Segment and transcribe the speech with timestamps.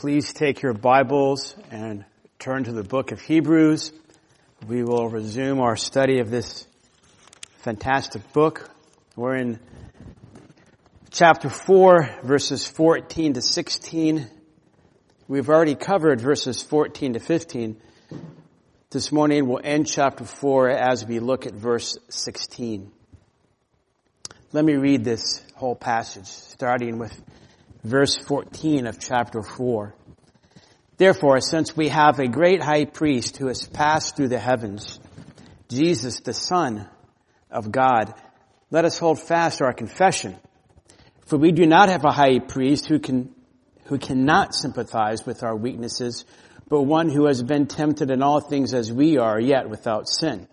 [0.00, 2.06] Please take your Bibles and
[2.38, 3.92] turn to the book of Hebrews.
[4.66, 6.66] We will resume our study of this
[7.58, 8.70] fantastic book.
[9.14, 9.60] We're in
[11.10, 14.26] chapter 4, verses 14 to 16.
[15.28, 17.76] We've already covered verses 14 to 15.
[18.88, 22.90] This morning we'll end chapter 4 as we look at verse 16.
[24.54, 27.12] Let me read this whole passage, starting with
[27.82, 29.94] verse 14 of chapter 4.
[30.96, 35.00] Therefore, since we have a great high priest who has passed through the heavens,
[35.68, 36.88] Jesus, the Son
[37.50, 38.12] of God,
[38.70, 40.36] let us hold fast our confession.
[41.26, 43.34] For we do not have a high priest who can,
[43.84, 46.24] who cannot sympathize with our weaknesses,
[46.68, 50.46] but one who has been tempted in all things as we are, yet without sin.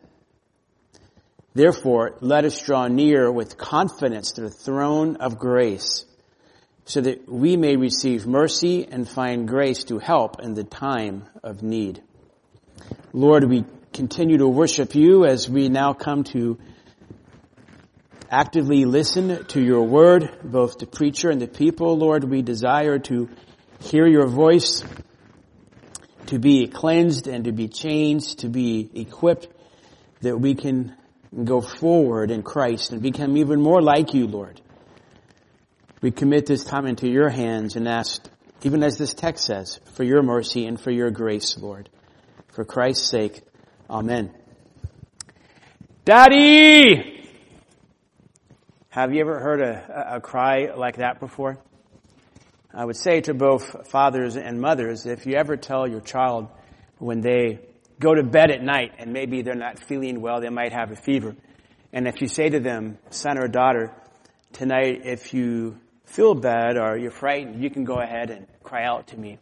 [1.53, 6.05] Therefore, let us draw near with confidence to the throne of grace
[6.87, 11.61] so that we may receive mercy and find grace to help in the time of
[11.61, 12.01] need.
[13.11, 16.57] Lord, we continue to worship you as we now come to
[18.31, 21.97] actively listen to your word, both the preacher and the people.
[21.97, 23.29] Lord, we desire to
[23.81, 24.81] hear your voice,
[26.27, 29.49] to be cleansed and to be changed, to be equipped
[30.21, 30.95] that we can
[31.43, 34.61] go forward in Christ and become even more like you, Lord.
[36.01, 38.23] We commit this time into your hands and ask,
[38.63, 41.89] even as this text says, for your mercy and for your grace, Lord.
[42.49, 43.41] For Christ's sake,
[43.89, 44.33] Amen.
[46.03, 47.23] Daddy!
[48.89, 51.57] Have you ever heard a, a, cry like that before?
[52.73, 56.47] I would say to both fathers and mothers, if you ever tell your child
[56.97, 57.59] when they
[57.99, 60.95] go to bed at night and maybe they're not feeling well, they might have a
[60.95, 61.35] fever.
[61.93, 63.93] And if you say to them, son or daughter,
[64.51, 69.07] tonight if you feel bad or you're frightened, you can go ahead and cry out
[69.07, 69.37] to me.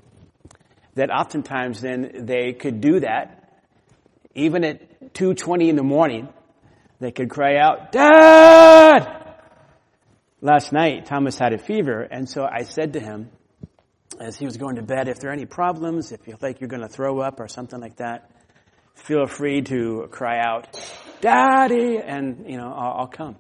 [0.96, 3.42] That oftentimes then they could do that.
[4.34, 6.28] Even at 2.20 in the morning,
[7.00, 9.24] they could cry out, Dad!
[10.42, 13.30] Last night, Thomas had a fever, and so I said to him,
[14.20, 16.62] as he was going to bed, if there are any problems, if you feel like
[16.62, 18.30] you're going to throw up or something like that,
[18.96, 20.80] feel free to cry out,
[21.22, 21.98] Daddy!
[21.98, 23.38] And, you know, I'll, I'll come.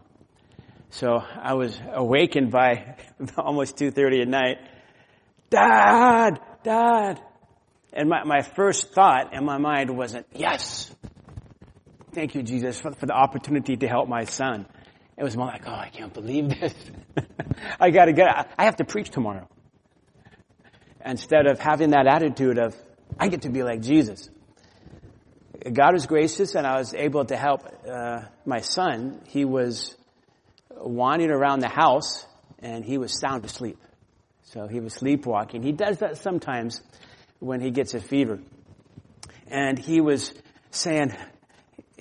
[0.95, 2.95] So I was awakened by
[3.37, 4.57] almost 2.30 at night.
[5.49, 6.39] Dad!
[6.63, 7.21] Dad!
[7.91, 10.95] And my, my first thought in my mind wasn't, yes!
[12.13, 14.67] Thank you, Jesus, for, for the opportunity to help my son.
[15.17, 16.73] It was more like, oh, I can't believe this.
[17.79, 19.49] I gotta get, I have to preach tomorrow.
[21.05, 22.73] Instead of having that attitude of,
[23.19, 24.29] I get to be like Jesus.
[25.73, 29.19] God was gracious and I was able to help uh, my son.
[29.27, 29.93] He was
[30.77, 32.25] wandering around the house
[32.59, 33.77] and he was sound asleep.
[34.43, 35.63] So he was sleepwalking.
[35.63, 36.81] He does that sometimes
[37.39, 38.39] when he gets a fever.
[39.47, 40.33] And he was
[40.71, 41.13] saying,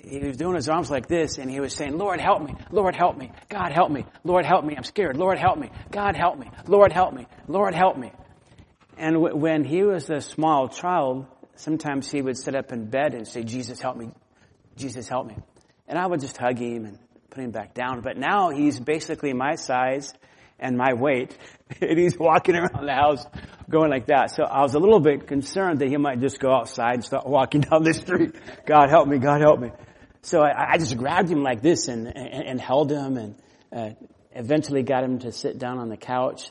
[0.07, 2.95] he was doing his arms like this and he was saying, Lord help me, Lord
[2.95, 6.37] help me, God help me, Lord help me, I'm scared, Lord help me, God help
[6.37, 8.11] me, Lord help me, Lord help me.
[8.97, 11.25] And w- when he was a small child,
[11.55, 14.09] sometimes he would sit up in bed and say, Jesus help me,
[14.75, 15.35] Jesus help me.
[15.87, 16.99] And I would just hug him and
[17.35, 18.01] put him back down.
[18.01, 20.13] But now he's basically my size
[20.57, 21.37] and my weight,
[21.81, 23.25] and he's walking around the house
[23.69, 24.31] going like that.
[24.31, 27.27] So I was a little bit concerned that he might just go outside and start
[27.27, 28.35] walking down the street.
[28.65, 29.71] God help me, God help me.
[30.21, 33.35] So I, I just grabbed him like this and, and, and held him and
[33.71, 33.89] uh,
[34.31, 36.49] eventually got him to sit down on the couch.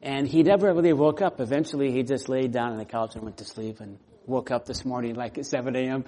[0.00, 1.40] And he never really woke up.
[1.40, 4.64] Eventually he just laid down on the couch and went to sleep and woke up
[4.64, 6.04] this morning like at 7 a.m.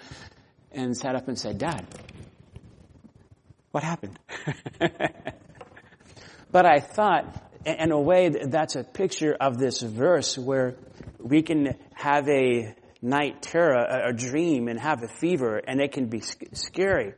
[0.71, 1.87] and sat up and said, Dad,
[3.72, 4.19] what happened?
[6.50, 10.77] but I thought, in a way, that's a picture of this verse where
[11.19, 16.06] we can have a night terror, a, dream, and have a fever, and it can
[16.06, 16.21] be
[16.53, 17.15] scary.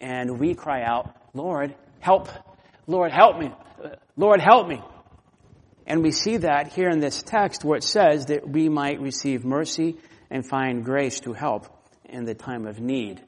[0.00, 2.28] And we cry out, Lord, help!
[2.86, 3.50] Lord, help me!
[4.16, 4.82] Lord, help me!
[5.86, 9.44] And we see that here in this text where it says that we might receive
[9.44, 9.96] mercy
[10.30, 11.66] and find grace to help
[12.04, 13.22] in the time of need.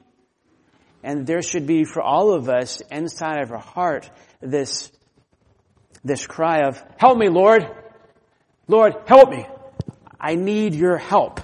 [1.05, 4.09] And there should be for all of us inside of our heart
[4.41, 4.91] this,
[6.03, 7.63] this cry of, help me, Lord.
[8.67, 9.45] Lord, help me.
[10.19, 11.41] I need your help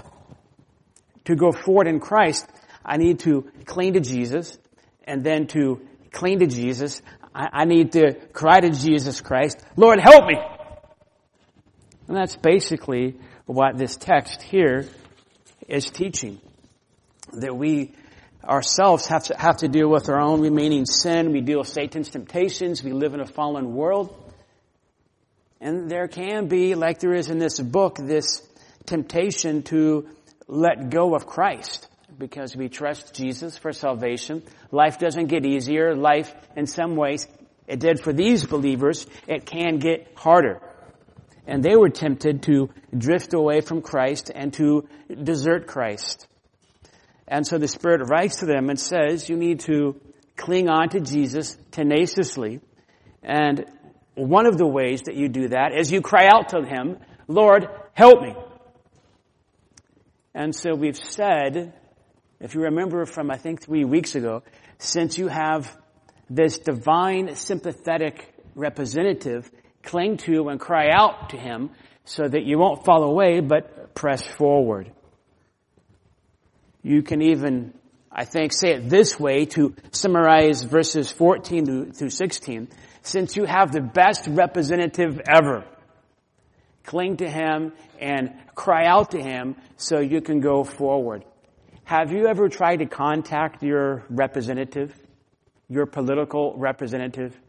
[1.26, 2.48] to go forward in Christ.
[2.84, 4.58] I need to cling to Jesus
[5.04, 5.80] and then to
[6.12, 7.04] cling to Jesus.
[7.36, 10.38] I, I need to cry to Jesus Christ, Lord, help me.
[12.08, 14.88] And that's basically what this text here
[15.68, 16.42] is teaching.
[17.34, 17.94] That we
[18.44, 21.32] ourselves have to, have to deal with our own remaining sin.
[21.32, 22.84] We deal with Satan's temptations.
[22.84, 24.16] We live in a fallen world.
[25.60, 28.42] And there can be, like there is in this book, this
[28.86, 30.10] temptation to
[30.48, 34.44] let go of Christ because we trust Jesus for salvation.
[34.72, 35.96] Life doesn't get easier.
[35.96, 37.28] Life, in some ways,
[37.68, 40.60] it did for these believers, it can get harder.
[41.48, 44.88] And they were tempted to drift away from Christ and to
[45.24, 46.28] desert Christ.
[47.32, 49.96] And so the Spirit writes to them and says, you need to
[50.36, 52.60] cling on to Jesus tenaciously.
[53.24, 53.66] And
[54.16, 56.98] one of the ways that you do that is you cry out to Him,
[57.30, 58.36] Lord, help me.
[60.34, 61.74] And so we've said,
[62.42, 64.44] if you remember from I think three weeks ago,
[64.78, 65.74] since you have
[66.30, 69.50] this divine sympathetic representative,
[69.84, 71.70] cling to and cry out to Him
[72.04, 74.92] so that you won't fall away but press forward.
[76.84, 77.74] You can even,
[78.12, 82.70] I think, say it this way to summarize verses 14 through 16.
[83.04, 85.66] Since you have the best representative ever,
[86.84, 91.24] cling to Him and cry out to Him so you can go forward.
[91.84, 94.96] Have you ever tried to contact your representative?
[95.70, 97.40] Your political representative?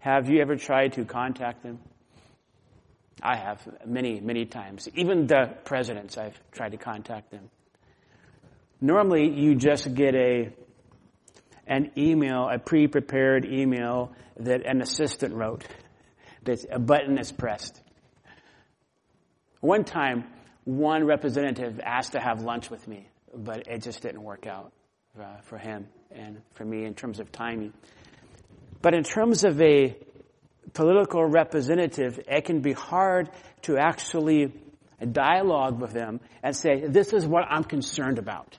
[0.00, 1.78] Have you ever tried to contact them?
[3.22, 4.88] I have many, many times.
[4.94, 7.48] Even the presidents, I've tried to contact them.
[8.84, 10.52] Normally, you just get a
[11.66, 15.64] an email, a pre-prepared email that an assistant wrote.
[16.42, 17.80] That a button is pressed.
[19.60, 20.24] One time,
[20.64, 24.70] one representative asked to have lunch with me, but it just didn't work out
[25.18, 27.72] uh, for him and for me in terms of timing.
[28.82, 29.96] But in terms of a
[30.74, 33.30] political representative, it can be hard
[33.62, 34.52] to actually
[35.10, 38.58] dialogue with them and say, this is what I'm concerned about.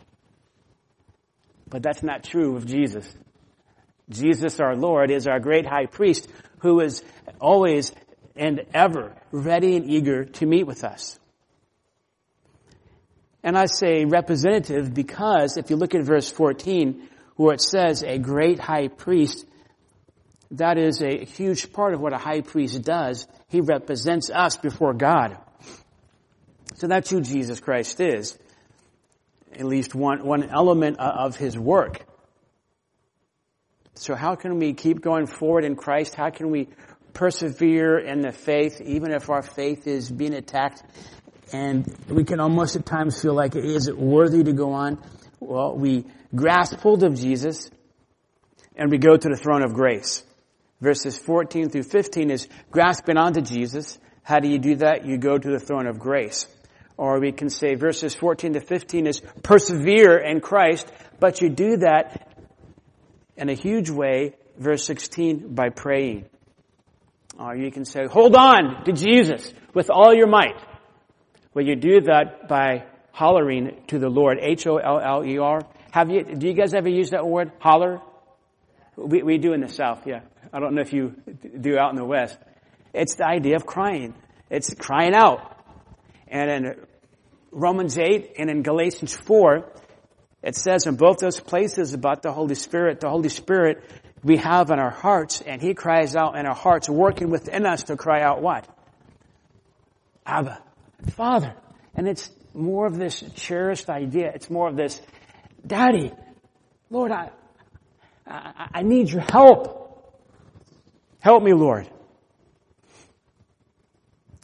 [1.70, 3.12] But that's not true of Jesus.
[4.10, 6.28] Jesus, our Lord, is our great high priest
[6.60, 7.04] who is
[7.40, 7.92] always
[8.36, 11.20] and ever ready and eager to meet with us.
[13.44, 18.18] And I say representative because if you look at verse 14, where it says a
[18.18, 19.46] great high priest,
[20.52, 23.28] that is a huge part of what a high priest does.
[23.48, 25.38] He represents us before God.
[26.76, 28.38] So that's who Jesus Christ is
[29.56, 32.06] at least one, one element of his work.
[33.96, 36.16] So how can we keep going forward in Christ?
[36.16, 36.68] How can we
[37.14, 40.84] persevere in the faith even if our faith is being attacked
[41.54, 45.02] and we can almost at times feel like is it worthy to go on?
[45.40, 46.06] Well, we
[46.36, 47.70] grasp hold of Jesus
[48.76, 50.24] and we go to the throne of grace.
[50.82, 53.98] Verses 14 through 15 is grasping onto Jesus.
[54.24, 55.06] How do you do that?
[55.06, 56.48] You go to the throne of grace.
[56.98, 60.88] Or we can say verses 14 to 15 is persevere in Christ,
[61.20, 62.32] but you do that
[63.36, 66.26] in a huge way, verse 16, by praying.
[67.38, 70.56] Or you can say, hold on to Jesus with all your might.
[71.54, 74.40] Well, you do that by hollering to the Lord.
[74.42, 75.62] H-O-L-L-E-R.
[75.92, 77.52] Have you, do you guys ever use that word?
[77.60, 78.02] Holler?
[78.98, 80.22] We, we do in the South, yeah.
[80.54, 81.16] I don't know if you
[81.60, 82.38] do out in the West.
[82.94, 84.14] It's the idea of crying.
[84.50, 85.55] It's crying out.
[86.36, 86.76] And in
[87.52, 89.72] Romans 8 and in Galatians 4,
[90.44, 93.82] it says in both those places about the Holy Spirit, the Holy Spirit
[94.22, 97.84] we have in our hearts, and He cries out in our hearts, working within us
[97.84, 98.68] to cry out what?
[100.26, 100.62] Abba,
[101.12, 101.56] Father.
[101.94, 104.30] And it's more of this cherished idea.
[104.36, 105.02] It's more of this,
[105.66, 106.12] Daddy,
[106.90, 107.30] Lord, I,
[108.28, 110.22] I, I need your help.
[111.22, 111.90] Help me, Lord.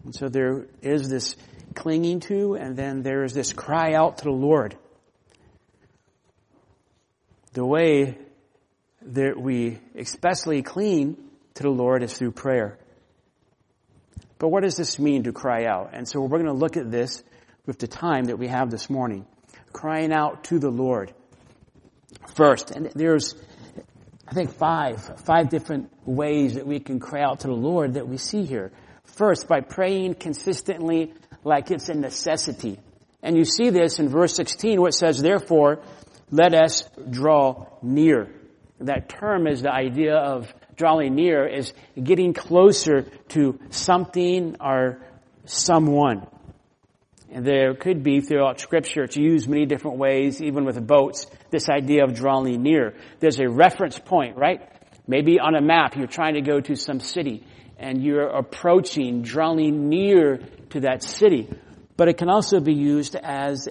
[0.05, 1.35] And so there is this
[1.75, 4.77] clinging to, and then there is this cry out to the Lord.
[7.53, 8.17] The way
[9.03, 11.17] that we especially cling
[11.55, 12.77] to the Lord is through prayer.
[14.37, 15.91] But what does this mean to cry out?
[15.93, 17.23] And so we're going to look at this
[17.65, 19.25] with the time that we have this morning.
[19.71, 21.13] Crying out to the Lord.
[22.33, 23.35] First, and there's,
[24.27, 28.07] I think five, five different ways that we can cry out to the Lord that
[28.07, 28.71] we see here.
[29.03, 32.77] First, by praying consistently like it's a necessity.
[33.23, 35.81] And you see this in verse 16 where it says, therefore,
[36.31, 38.29] let us draw near.
[38.79, 44.99] That term is the idea of drawing near is getting closer to something or
[45.45, 46.25] someone.
[47.31, 51.69] And there could be throughout scripture, it's used many different ways, even with boats, this
[51.69, 52.95] idea of drawing near.
[53.19, 54.61] There's a reference point, right?
[55.07, 57.45] Maybe on a map, you're trying to go to some city
[57.77, 60.39] and you're approaching, drawing near
[60.71, 61.49] to that city.
[61.97, 63.67] But it can also be used as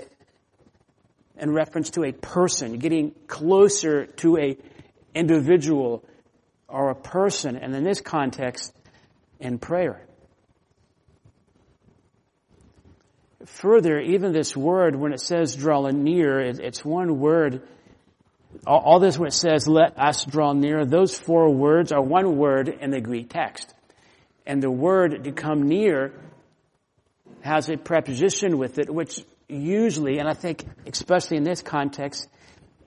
[1.38, 4.56] in reference to a person, getting closer to a
[5.14, 6.04] individual
[6.68, 8.72] or a person, and in this context,
[9.40, 10.06] in prayer.
[13.46, 17.62] further, even this word, when it says draw near, it's one word.
[18.66, 22.68] All, this when it says let us draw near, those four words are one word
[22.68, 23.72] in the Greek text.
[24.46, 26.12] And the word to come near
[27.42, 32.28] has a preposition with it, which usually, and I think especially in this context,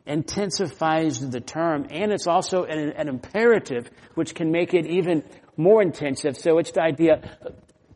[0.05, 5.23] intensifies the term, and it's also an, an, imperative, which can make it even
[5.55, 6.37] more intensive.
[6.37, 7.37] So it's the idea,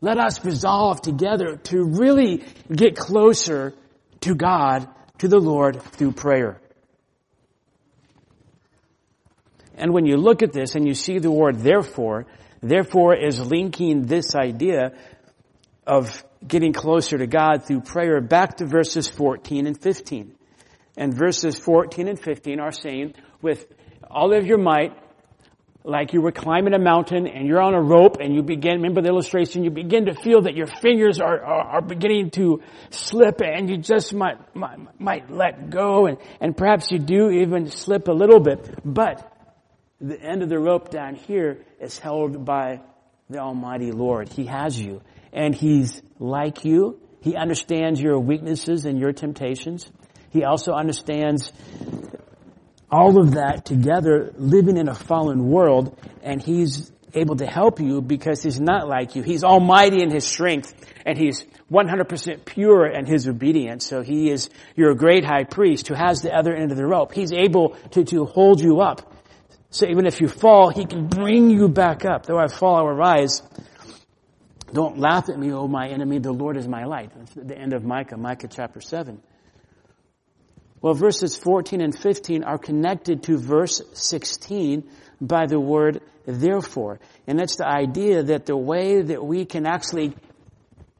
[0.00, 3.74] let us resolve together to really get closer
[4.20, 4.88] to God,
[5.18, 6.60] to the Lord through prayer.
[9.76, 12.26] And when you look at this and you see the word therefore,
[12.62, 14.92] therefore is linking this idea
[15.88, 20.34] of getting closer to God through prayer back to verses 14 and 15.
[20.96, 23.66] And verses 14 and 15 are saying, with
[24.10, 24.92] all of your might,
[25.84, 29.00] like you were climbing a mountain and you're on a rope and you begin, remember
[29.00, 33.40] the illustration, you begin to feel that your fingers are, are, are beginning to slip
[33.40, 38.08] and you just might, might, might let go and, and perhaps you do even slip
[38.08, 38.78] a little bit.
[38.84, 39.32] But
[40.00, 42.82] the end of the rope down here is held by
[43.30, 44.28] the Almighty Lord.
[44.28, 45.00] He has you
[45.32, 47.00] and He's like you.
[47.20, 49.90] He understands your weaknesses and your temptations.
[50.30, 51.52] He also understands
[52.90, 58.00] all of that together living in a fallen world and he's able to help you
[58.00, 59.22] because he's not like you.
[59.22, 63.86] He's almighty in his strength and he's 100% pure in his obedience.
[63.86, 67.12] So he is your great high priest who has the other end of the rope.
[67.12, 69.14] He's able to, to hold you up.
[69.70, 72.24] So even if you fall, he can bring you back up.
[72.24, 73.42] Though I fall, I will rise.
[74.72, 76.18] Don't laugh at me, O my enemy.
[76.18, 77.10] The Lord is my light.
[77.16, 79.20] That's the end of Micah, Micah chapter 7.
[80.80, 84.88] Well, verses 14 and 15 are connected to verse 16
[85.20, 87.00] by the word therefore.
[87.26, 90.14] And that's the idea that the way that we can actually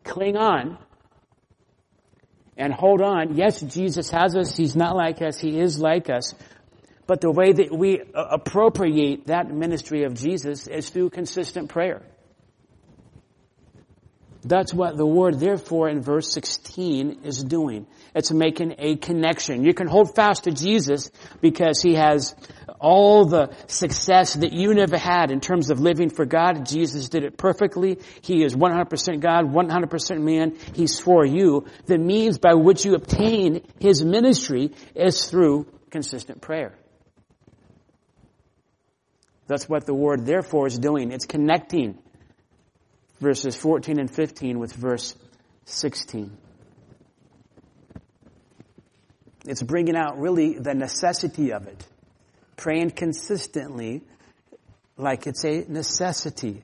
[0.03, 0.79] cling on
[2.57, 6.35] and hold on, yes, Jesus has us, He's not like us, He is like us,
[7.07, 12.03] but the way that we appropriate that ministry of Jesus is through consistent prayer.
[14.45, 17.87] That's what the word therefore in verse 16 is doing.
[18.15, 19.65] It's making a connection.
[19.65, 22.37] You can hold fast to Jesus because he has
[22.81, 26.67] all the success that you never had in terms of living for God.
[26.67, 27.99] Jesus did it perfectly.
[28.23, 30.57] He is 100% God, 100% man.
[30.73, 31.67] He's for you.
[31.87, 36.75] The means by which you obtain his ministry is through consistent prayer.
[39.49, 41.11] That's what the word therefore is doing.
[41.11, 41.99] It's connecting
[43.21, 45.15] verses 14 and 15 with verse
[45.67, 46.37] 16.
[49.47, 51.85] It's bringing out really the necessity of it.
[52.57, 54.03] Praying consistently
[54.97, 56.63] like it's a necessity.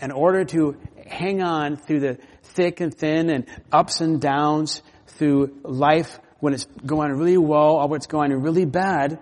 [0.00, 5.58] In order to hang on through the thick and thin and ups and downs through
[5.64, 9.18] life when it's going really well or when it's going really bad,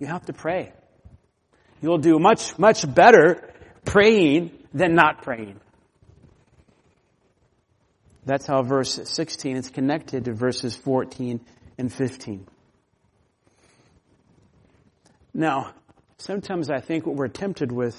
[0.00, 0.72] you have to pray.
[1.80, 3.52] You'll do much, much better
[3.84, 5.60] praying than not praying.
[8.24, 11.40] That's how verse 16 is connected to verses 14
[11.78, 12.46] and 15.
[15.34, 15.72] Now,
[16.18, 17.96] sometimes I think what we're tempted with,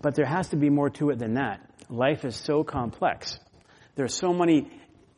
[0.00, 1.60] but there has to be more to it than that.
[1.88, 3.38] Life is so complex.
[3.94, 4.70] There are so many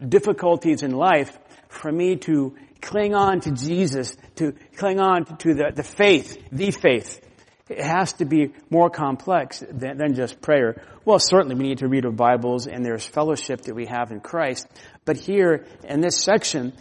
[0.06, 1.36] difficulties in life
[1.68, 6.70] for me to cling on to Jesus, to cling on to the, the faith, the
[6.70, 7.20] faith,
[7.68, 10.82] it has to be more complex than, than, just prayer.
[11.04, 14.20] Well, certainly we need to read our Bibles and there's fellowship that we have in
[14.20, 14.66] Christ.
[15.04, 16.72] But here in this section,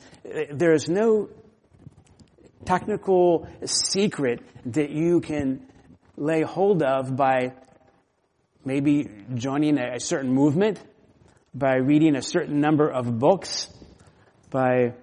[0.52, 1.30] there's no
[2.66, 5.68] technical secret that you can
[6.16, 7.54] lay hold of by
[8.66, 10.80] maybe joining a certain movement,
[11.54, 13.68] by reading a certain number of books,
[14.50, 14.94] by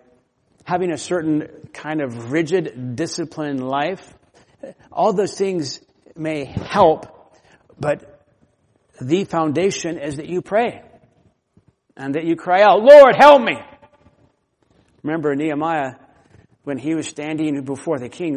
[0.64, 4.13] having a certain kind of rigid, disciplined life
[4.92, 5.80] all those things
[6.16, 7.06] may help,
[7.78, 8.23] but
[9.00, 10.83] the foundation is that you pray
[11.97, 13.56] and that you cry out, Lord, help me.
[15.02, 15.94] Remember Nehemiah,
[16.64, 18.37] when he was standing before the king,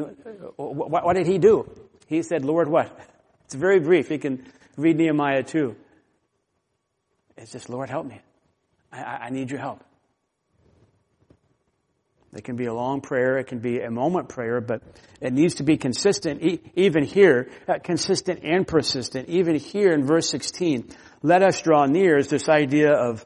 [0.57, 1.69] what, what did he do?
[2.07, 2.97] He said, Lord, what?
[3.45, 4.11] It's very brief.
[4.11, 5.75] You can read Nehemiah 2.
[7.37, 8.19] It's just, Lord, help me.
[8.91, 9.83] I, I need your help.
[12.33, 13.37] It can be a long prayer.
[13.37, 14.81] It can be a moment prayer, but
[15.21, 16.43] it needs to be consistent.
[16.43, 19.29] E- even here, uh, consistent and persistent.
[19.29, 20.89] Even here in verse 16,
[21.23, 23.25] let us draw near is this idea of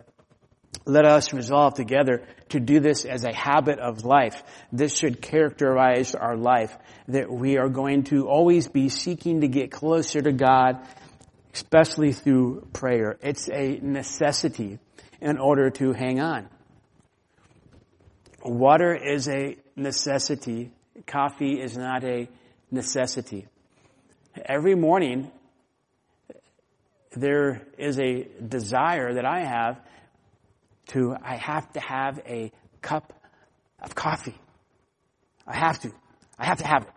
[0.85, 4.41] let us resolve together to do this as a habit of life.
[4.71, 6.75] This should characterize our life.
[7.07, 10.85] That we are going to always be seeking to get closer to God
[11.53, 13.17] especially through prayer.
[13.21, 14.79] It's a necessity
[15.19, 16.49] in order to hang on.
[18.43, 20.71] Water is a necessity.
[21.05, 22.27] Coffee is not a
[22.71, 23.47] necessity.
[24.45, 25.31] Every morning,
[27.11, 29.79] there is a desire that I have
[30.87, 33.13] to, I have to have a cup
[33.81, 34.37] of coffee.
[35.45, 35.91] I have to.
[36.37, 36.89] I have to have it.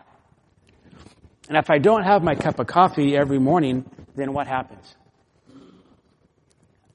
[1.49, 3.85] And if I don't have my cup of coffee every morning,
[4.17, 4.95] then what happens?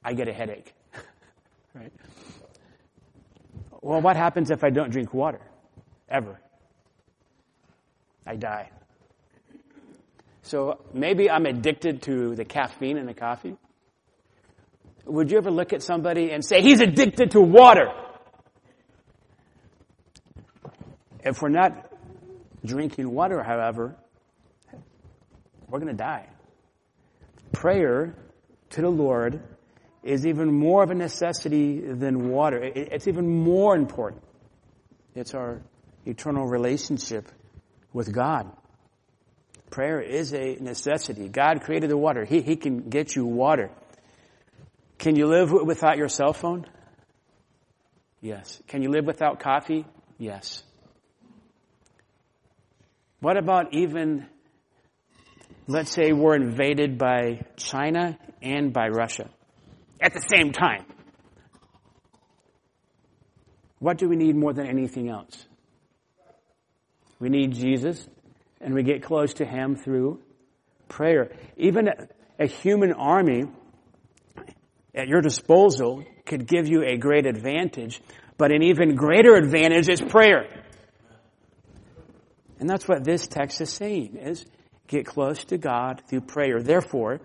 [0.04, 0.74] I get a headache.
[1.74, 1.92] right?
[3.82, 5.40] Well, what happens if I don't drink water?
[6.08, 6.38] Ever?
[8.26, 8.70] I die.
[10.42, 13.56] So maybe I'm addicted to the caffeine in the coffee.
[15.06, 17.88] Would you ever look at somebody and say, he's addicted to water?
[21.24, 21.90] If we're not
[22.64, 23.96] drinking water, however,
[25.68, 26.28] we're going to die.
[27.52, 28.14] Prayer
[28.70, 29.42] to the Lord
[30.02, 32.58] is even more of a necessity than water.
[32.62, 34.22] It's even more important.
[35.14, 35.60] It's our
[36.06, 37.28] eternal relationship
[37.92, 38.50] with God.
[39.70, 41.28] Prayer is a necessity.
[41.28, 42.24] God created the water.
[42.24, 43.70] He, he can get you water.
[44.98, 46.66] Can you live without your cell phone?
[48.20, 48.60] Yes.
[48.68, 49.86] Can you live without coffee?
[50.18, 50.62] Yes.
[53.20, 54.26] What about even,
[55.66, 59.28] let's say we're invaded by China and by Russia
[60.00, 60.84] at the same time?
[63.78, 65.46] What do we need more than anything else?
[67.18, 68.06] We need Jesus,
[68.60, 70.20] and we get close to Him through
[70.88, 71.30] prayer.
[71.56, 71.88] Even
[72.38, 73.44] a human army
[74.94, 78.00] at your disposal could give you a great advantage,
[78.36, 80.46] but an even greater advantage is prayer.
[82.58, 84.44] And that's what this text is saying is
[84.86, 86.62] get close to God through prayer.
[86.62, 87.20] Therefore,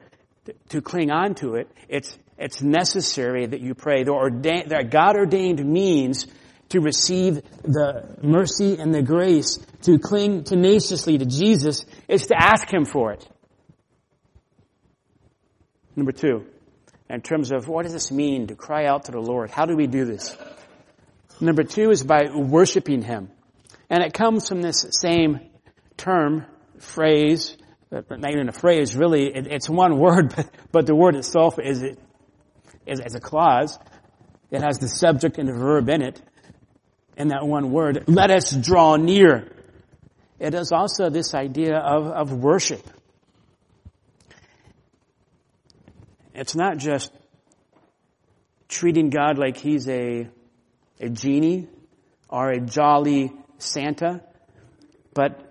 [0.70, 4.04] to cling on to it, it's, it's necessary that you pray.
[4.04, 6.28] The, ordained, the God ordained means
[6.70, 12.72] to receive the mercy and the grace to cling tenaciously to Jesus is to ask
[12.72, 13.28] Him for it.
[15.96, 16.46] Number two,
[17.10, 19.52] in terms of what does this mean to cry out to the Lord?
[19.52, 20.36] How do we do this?
[21.40, 23.30] Number two is by worshiping Him.
[23.90, 25.40] And it comes from this same
[25.96, 26.46] term,
[26.80, 27.56] phrase,
[27.92, 31.84] not even a phrase, really, it, it's one word, but, but the word itself is,
[32.86, 33.78] is, is a clause.
[34.52, 36.22] It has the subject and the verb in it.
[37.18, 39.50] In that one word, let us draw near.
[40.40, 42.86] It is also this idea of, of worship.
[46.34, 47.12] It's not just
[48.68, 50.28] treating God like he's a,
[51.00, 51.70] a genie
[52.30, 54.22] or a jolly Santa,
[55.14, 55.45] but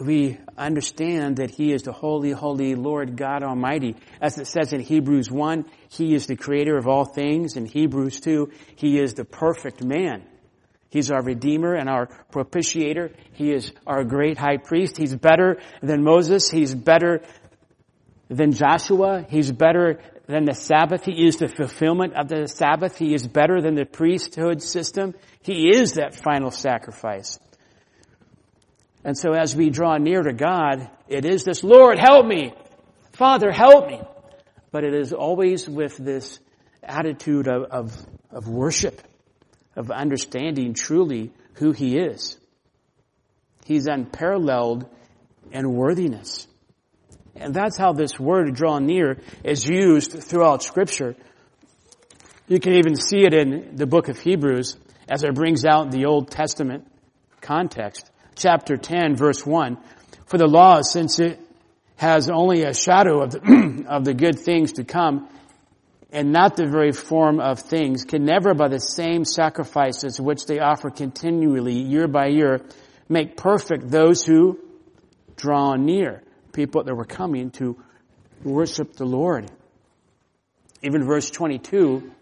[0.00, 3.96] we understand that He is the holy, holy Lord God Almighty.
[4.20, 7.56] As it says in Hebrews 1, He is the creator of all things.
[7.56, 10.24] In Hebrews 2, He is the perfect man.
[10.90, 13.12] He's our Redeemer and our propitiator.
[13.32, 14.96] He is our great high priest.
[14.96, 16.48] He's better than Moses.
[16.48, 17.22] He's better
[18.28, 19.26] than Joshua.
[19.28, 21.04] He's better than the Sabbath.
[21.04, 22.96] He is the fulfillment of the Sabbath.
[22.96, 25.14] He is better than the priesthood system.
[25.42, 27.38] He is that final sacrifice.
[29.04, 32.54] And so as we draw near to God, it is this, Lord, help me!
[33.12, 34.00] Father, help me!
[34.72, 36.40] But it is always with this
[36.82, 39.00] attitude of, of, of worship,
[39.76, 42.38] of understanding truly who He is.
[43.66, 44.88] He's unparalleled
[45.52, 46.46] in worthiness.
[47.36, 51.14] And that's how this word draw near is used throughout scripture.
[52.46, 54.76] You can even see it in the book of Hebrews
[55.08, 56.86] as it brings out the Old Testament
[57.40, 58.10] context.
[58.34, 59.78] Chapter 10 verse 1.
[60.26, 61.38] For the law, since it
[61.96, 65.28] has only a shadow of the, of the good things to come,
[66.10, 70.60] and not the very form of things, can never by the same sacrifices which they
[70.60, 72.60] offer continually year by year
[73.08, 74.58] make perfect those who
[75.36, 77.76] draw near people that were coming to
[78.44, 79.50] worship the Lord.
[80.82, 82.12] Even verse 22,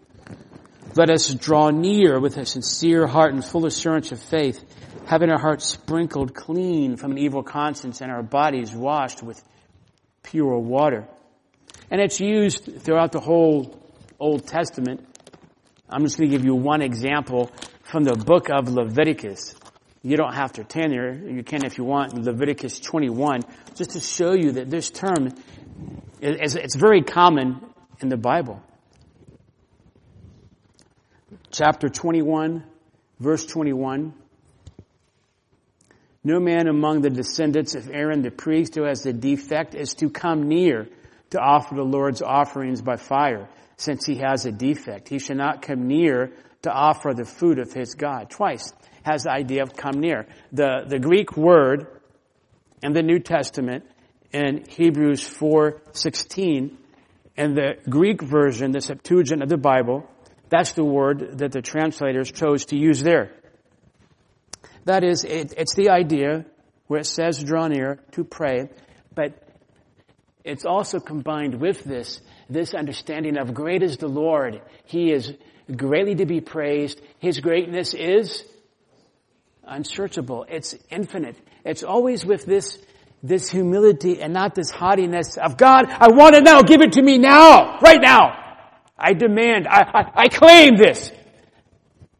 [0.95, 4.63] let us draw near with a sincere heart and full assurance of faith,
[5.05, 9.43] having our hearts sprinkled clean from an evil conscience and our bodies washed with
[10.21, 11.07] pure water.
[11.89, 13.79] And it's used throughout the whole
[14.19, 15.05] Old Testament.
[15.89, 17.51] I'm just going to give you one example
[17.83, 19.55] from the book of Leviticus.
[20.01, 21.13] You don't have to turn there.
[21.13, 22.13] You can if you want.
[22.13, 23.41] Leviticus 21,
[23.75, 25.29] just to show you that this term
[26.21, 27.61] is, it's very common
[28.01, 28.61] in the Bible.
[31.53, 32.63] Chapter 21,
[33.19, 34.11] verse 21.
[36.23, 40.09] No man among the descendants of Aaron the priest who has the defect is to
[40.09, 40.87] come near
[41.29, 45.09] to offer the Lord's offerings by fire, since he has a defect.
[45.09, 46.31] He should not come near
[46.63, 48.31] to offer the food of his God.
[48.31, 50.25] Twice has the idea of come near.
[50.53, 51.85] The, the Greek word
[52.81, 53.85] in the New Testament
[54.31, 56.77] in Hebrews 4:16
[57.37, 60.09] and the Greek version, the Septuagint of the Bible,
[60.53, 63.31] that's the word that the translators chose to use there.
[64.85, 66.45] That is, it, it's the idea
[66.85, 68.69] where it says draw near to pray,
[69.15, 69.33] but
[70.43, 74.61] it's also combined with this, this understanding of great is the Lord.
[74.85, 75.33] He is
[75.75, 77.01] greatly to be praised.
[77.17, 78.43] His greatness is
[79.63, 80.45] unsearchable.
[80.47, 81.35] It's infinite.
[81.65, 82.77] It's always with this,
[83.23, 86.61] this humility and not this haughtiness of God, I want it now.
[86.61, 87.79] Give it to me now.
[87.79, 88.42] Right now.
[89.03, 89.67] I demand.
[89.67, 91.11] I, I, I claim this.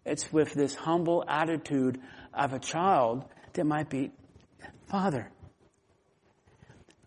[0.05, 1.99] It's with this humble attitude
[2.33, 4.11] of a child that might be,
[4.89, 5.29] Father,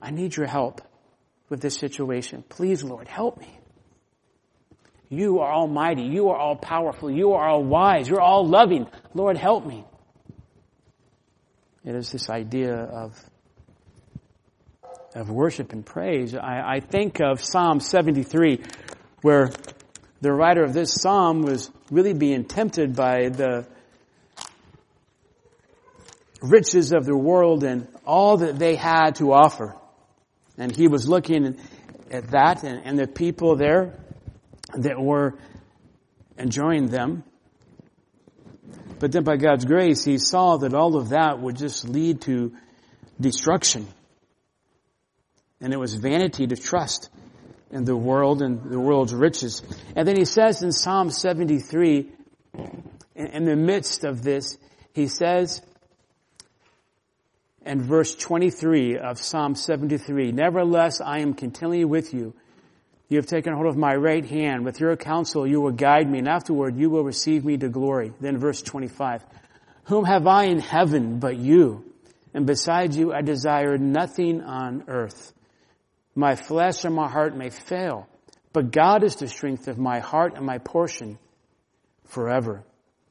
[0.00, 0.80] I need your help
[1.50, 2.42] with this situation.
[2.48, 3.58] Please, Lord, help me.
[5.10, 6.04] You are almighty.
[6.04, 7.10] You are all powerful.
[7.10, 8.08] You are all wise.
[8.08, 8.86] You're all loving.
[9.14, 9.84] Lord, help me.
[11.84, 13.14] It is this idea of,
[15.14, 16.34] of worship and praise.
[16.34, 18.62] I, I think of Psalm 73,
[19.26, 19.50] where
[20.20, 23.66] the writer of this psalm was really being tempted by the
[26.40, 29.74] riches of the world and all that they had to offer.
[30.56, 31.58] And he was looking
[32.08, 33.98] at that and, and the people there
[34.74, 35.34] that were
[36.38, 37.24] enjoying them.
[39.00, 42.52] But then by God's grace, he saw that all of that would just lead to
[43.20, 43.88] destruction.
[45.60, 47.10] And it was vanity to trust
[47.70, 49.62] in the world and the world's riches.
[49.94, 52.10] And then he says in Psalm 73,
[53.14, 54.58] in the midst of this,
[54.92, 55.62] he says,
[57.66, 62.32] and verse 23 of Psalm 73, Nevertheless, I am continually with you.
[63.08, 64.64] You have taken hold of my right hand.
[64.64, 68.12] With your counsel, you will guide me, and afterward, you will receive me to glory.
[68.20, 69.24] Then verse 25,
[69.84, 71.92] Whom have I in heaven but you?
[72.34, 75.32] And besides you, I desire nothing on earth.
[76.16, 78.08] My flesh and my heart may fail,
[78.52, 81.18] but God is the strength of my heart and my portion
[82.06, 82.64] forever.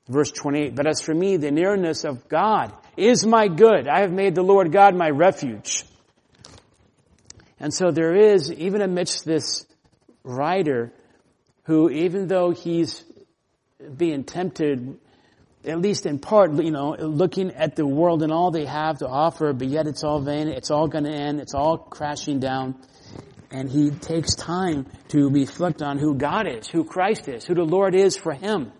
[0.08, 3.88] Verse 28, But as for me, the nearness of God is my good.
[3.88, 5.84] I have made the Lord God my refuge.
[7.60, 9.66] And so there is, even amidst this
[10.24, 10.92] writer,
[11.64, 13.04] who even though he's
[13.98, 15.00] being tempted,
[15.64, 19.08] at least in part, you know, looking at the world and all they have to
[19.08, 22.76] offer, but yet it's all vain, it's all gonna end, it's all crashing down.
[23.56, 27.64] And he takes time to reflect on who God is, who Christ is, who the
[27.64, 28.74] Lord is for him.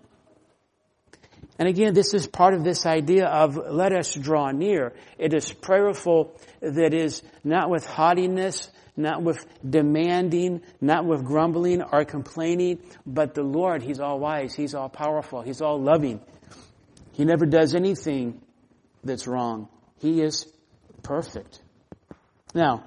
[1.58, 4.92] And again, this is part of this idea of let us draw near.
[5.16, 12.04] It is prayerful that is not with haughtiness, not with demanding, not with grumbling or
[12.04, 16.20] complaining, but the Lord, He's all wise, He's all powerful, He's all loving.
[17.12, 18.42] He never does anything
[19.02, 19.70] that's wrong.
[20.00, 20.46] He is
[21.02, 21.62] perfect.
[22.54, 22.84] Now,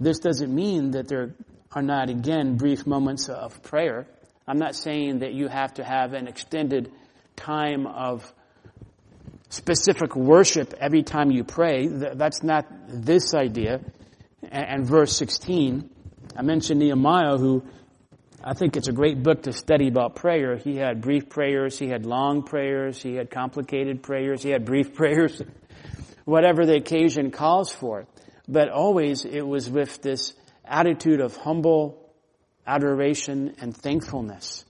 [0.00, 1.34] this doesn't mean that there
[1.72, 4.06] are not again brief moments of prayer.
[4.46, 6.90] I'm not saying that you have to have an extended
[7.36, 8.32] time of
[9.50, 11.86] specific worship every time you pray.
[11.86, 13.80] That's not this idea.
[14.42, 15.90] And verse 16,
[16.36, 17.62] I mentioned Nehemiah who
[18.42, 20.56] I think it's a great book to study about prayer.
[20.56, 24.94] He had brief prayers, he had long prayers, he had complicated prayers, he had brief
[25.00, 25.42] prayers,
[26.24, 28.06] whatever the occasion calls for.
[28.48, 30.32] But always it was with this
[30.64, 32.10] attitude of humble
[32.66, 34.64] adoration and thankfulness.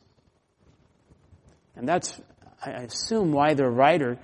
[1.77, 2.21] And that's
[2.65, 4.19] I assume why the writer,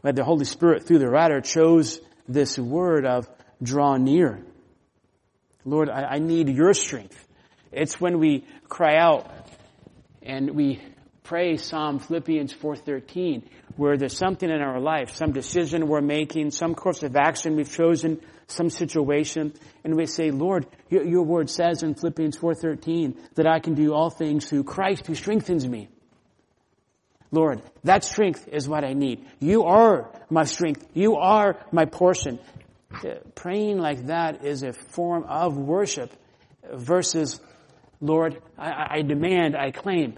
[0.00, 3.28] why the Holy Spirit through the writer chose this word of
[3.62, 4.42] draw near.
[5.66, 7.26] Lord, I, I need your strength.
[7.72, 9.30] It's when we cry out
[10.22, 10.80] and we
[11.24, 13.44] pray Psalm Philippians 4.13
[13.76, 17.72] where there's something in our life, some decision we're making, some course of action we've
[17.72, 19.52] chosen, some situation,
[19.84, 23.94] and we say, Lord, your, your word says in Philippians 4.13 that I can do
[23.94, 25.88] all things through Christ who strengthens me.
[27.30, 29.26] Lord, that strength is what I need.
[29.40, 30.86] You are my strength.
[30.94, 32.38] You are my portion.
[32.92, 36.12] Uh, praying like that is a form of worship
[36.72, 37.40] versus,
[38.00, 40.14] Lord, I, I, demand, I claim,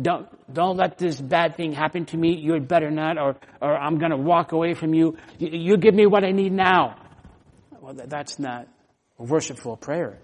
[0.00, 2.36] don't, don't let this bad thing happen to me.
[2.36, 5.16] You had better not, or, or I'm going to walk away from you.
[5.38, 5.50] you.
[5.52, 6.96] You give me what I need now.
[7.86, 8.66] Well, that's not
[9.16, 10.18] a worshipful prayer.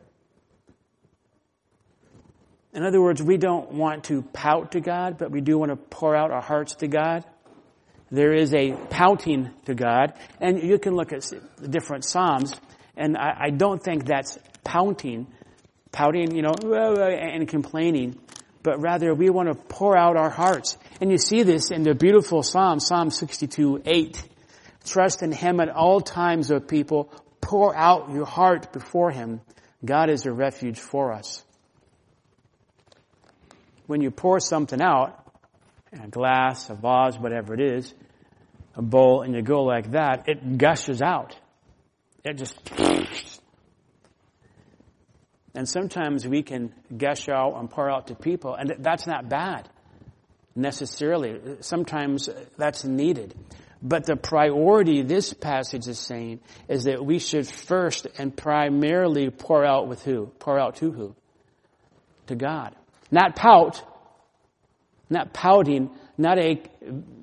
[2.74, 5.76] In other words, we don't want to pout to God, but we do want to
[5.76, 7.24] pour out our hearts to God.
[8.10, 11.22] There is a pouting to God, and you can look at
[11.56, 12.52] the different Psalms,
[12.96, 15.28] and I, I don't think that's pouting
[15.92, 18.18] pouting, you know, and complaining,
[18.64, 20.76] but rather we want to pour out our hearts.
[21.00, 24.22] And you see this in the beautiful Psalm, Psalm 62, 8.
[24.84, 27.12] Trust in Him at all times, O people.
[27.52, 29.42] Pour out your heart before Him.
[29.84, 31.44] God is a refuge for us.
[33.86, 35.22] When you pour something out,
[35.92, 37.92] a glass, a vase, whatever it is,
[38.74, 41.36] a bowl, and you go like that, it gushes out.
[42.24, 42.58] It just,
[45.54, 49.68] and sometimes we can gush out and pour out to people, and that's not bad
[50.56, 51.58] necessarily.
[51.60, 53.34] Sometimes that's needed.
[53.82, 59.64] But the priority this passage is saying is that we should first and primarily pour
[59.64, 60.26] out with who?
[60.38, 61.16] Pour out to who?
[62.28, 62.76] To God.
[63.10, 63.82] Not pout,
[65.10, 66.62] not pouting, not a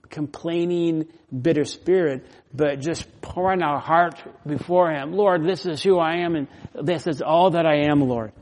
[0.09, 1.07] complaining,
[1.41, 5.13] bitter spirit, but just pouring our heart before Him.
[5.13, 8.33] Lord, this is who I am and this is all that I am, Lord.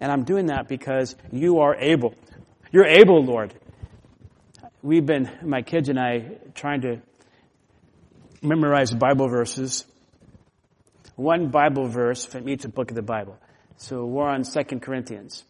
[0.00, 2.14] And I'm doing that because you are able.
[2.72, 3.54] You're able, Lord.
[4.84, 6.96] We've been, my kids and I, trying to
[8.42, 9.84] memorize Bible verses.
[11.14, 13.38] One Bible verse from each book of the Bible.
[13.76, 15.44] So we're on Second Corinthians.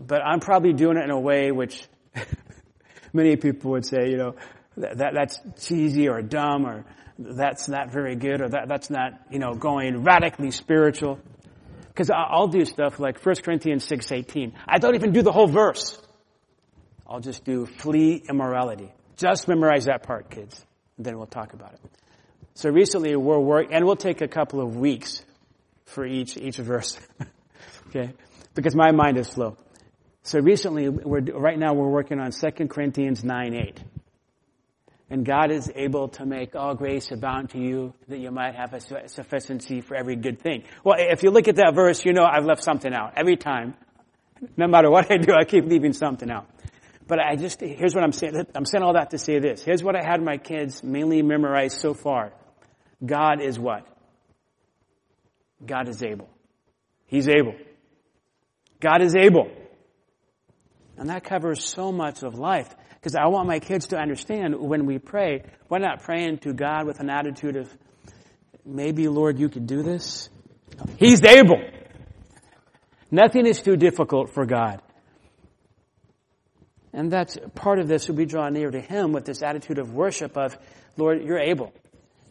[0.00, 1.86] But I'm probably doing it in a way which
[3.12, 4.34] many people would say, you know,
[4.78, 6.86] that, that's cheesy or dumb or
[7.18, 11.18] that's not very good or that, that's not, you know, going radically spiritual.
[11.88, 14.54] Because I'll do stuff like 1 Corinthians 6.18.
[14.66, 16.00] I don't even do the whole verse.
[17.08, 18.92] I'll just do flee immorality.
[19.16, 20.64] Just memorize that part, kids.
[20.96, 21.80] And then we'll talk about it.
[22.54, 25.24] So recently we're working, and we'll take a couple of weeks
[25.86, 26.98] for each, each verse.
[27.88, 28.12] okay?
[28.54, 29.56] Because my mind is slow.
[30.22, 33.82] So recently, we're, right now we're working on 2 Corinthians 9, 8.
[35.10, 38.74] And God is able to make all grace abound to you that you might have
[38.74, 40.64] a sufficiency for every good thing.
[40.84, 43.14] Well, if you look at that verse, you know I've left something out.
[43.16, 43.74] Every time,
[44.58, 46.46] no matter what I do, I keep leaving something out.
[47.08, 48.46] But I just, here's what I'm saying.
[48.54, 49.62] I'm saying all that to say this.
[49.62, 52.32] Here's what I had my kids mainly memorize so far.
[53.04, 53.86] God is what?
[55.64, 56.28] God is able.
[57.06, 57.54] He's able.
[58.80, 59.50] God is able.
[60.98, 62.68] And that covers so much of life.
[62.94, 66.86] Because I want my kids to understand when we pray, we're not praying to God
[66.86, 67.74] with an attitude of,
[68.66, 70.28] maybe Lord, you could do this.
[70.98, 71.62] He's able.
[73.10, 74.82] Nothing is too difficult for God.
[76.98, 80.36] And that's part of this, we draw near to Him with this attitude of worship
[80.36, 80.58] of,
[80.96, 81.72] Lord, you're able.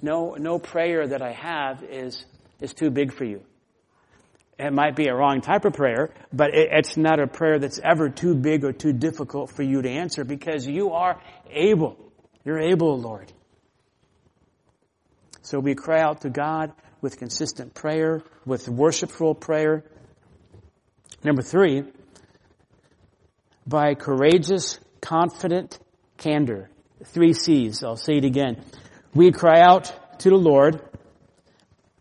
[0.01, 2.25] No, no prayer that I have is,
[2.59, 3.45] is too big for you.
[4.59, 7.79] It might be a wrong type of prayer, but it, it's not a prayer that's
[7.81, 11.17] ever too big or too difficult for you to answer because you are
[11.49, 11.95] able.
[12.43, 13.31] You're able, Lord.
[15.43, 19.85] So we cry out to God with consistent prayer, with worshipful prayer.
[21.23, 21.85] Number three,
[23.67, 25.77] by courageous, confident
[26.17, 26.69] candor.
[27.05, 27.83] Three C's.
[27.83, 28.63] I'll say it again.
[29.13, 30.81] We cry out to the Lord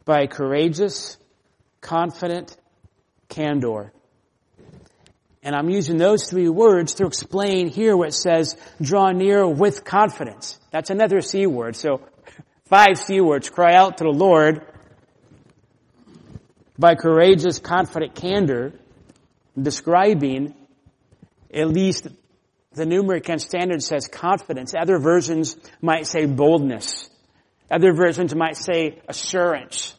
[0.04, 1.18] by courageous,
[1.80, 2.56] confident
[3.28, 3.92] candor.
[5.42, 10.58] And I'm using those three words to explain here what says, draw near with confidence.
[10.70, 11.76] That's another C word.
[11.76, 12.00] So
[12.64, 13.50] five C words.
[13.50, 14.62] Cry out to the Lord
[16.78, 18.72] by courageous, confident candor,
[19.60, 20.54] describing
[21.52, 22.08] at least
[22.72, 24.74] the New American Standard says confidence.
[24.78, 27.08] Other versions might say boldness.
[27.70, 29.94] Other versions might say assurance.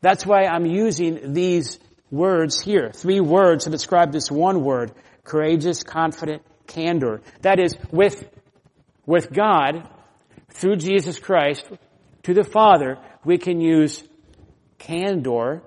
[0.00, 1.78] That's why I'm using these
[2.10, 2.90] words here.
[2.92, 4.92] Three words to describe this one word.
[5.24, 7.22] Courageous, confident, candor.
[7.42, 8.24] That is, with,
[9.04, 9.88] with God,
[10.50, 11.68] through Jesus Christ,
[12.22, 14.04] to the Father, we can use
[14.78, 15.62] candor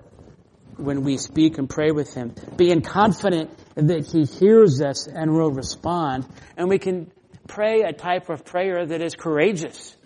[0.76, 2.34] when we speak and pray with Him.
[2.56, 6.26] Being confident that He hears us and will respond.
[6.56, 7.10] And we can
[7.46, 9.96] pray a type of prayer that is courageous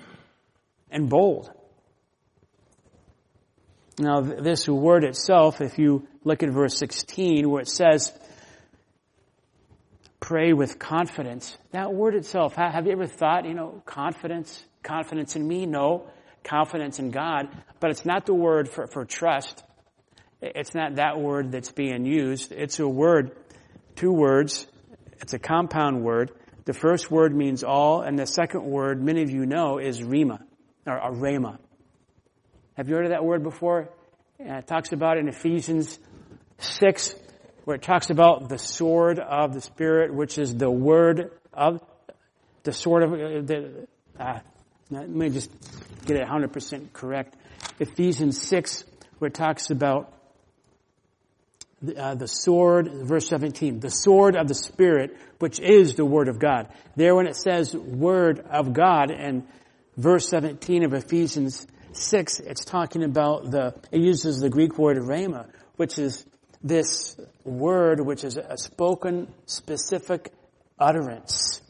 [0.90, 1.50] and bold.
[3.98, 8.12] Now, this word itself, if you look at verse 16 where it says,
[10.18, 15.46] pray with confidence, that word itself, have you ever thought, you know, confidence, confidence in
[15.46, 15.66] me?
[15.66, 16.08] No,
[16.42, 17.48] confidence in God.
[17.78, 19.62] But it's not the word for, for trust.
[20.40, 22.50] It's not that word that's being used.
[22.50, 23.36] It's a word,
[23.96, 24.66] two words.
[25.20, 26.32] It's a compound word.
[26.64, 30.40] The first word means all, and the second word, many of you know, is rhema,
[30.86, 31.58] or, or.
[32.76, 33.90] Have you heard of that word before?
[34.40, 35.98] Uh, it talks about in Ephesians
[36.58, 37.14] 6,
[37.64, 41.82] where it talks about the sword of the Spirit, which is the word of
[42.62, 43.86] the sword of uh, the.
[44.18, 44.40] Uh,
[44.90, 45.50] let me just
[46.04, 47.36] get it 100% correct.
[47.78, 48.84] Ephesians 6,
[49.18, 50.12] where it talks about
[51.90, 56.38] uh, the sword, verse 17, the sword of the Spirit, which is the Word of
[56.38, 56.68] God.
[56.96, 59.46] There when it says Word of God and
[59.96, 65.48] verse 17 of Ephesians 6, it's talking about the, it uses the Greek word rhema,
[65.76, 66.24] which is
[66.62, 70.32] this word which is a spoken specific
[70.78, 71.60] utterance.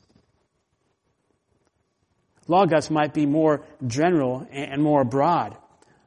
[2.47, 5.57] Logos might be more general and more broad,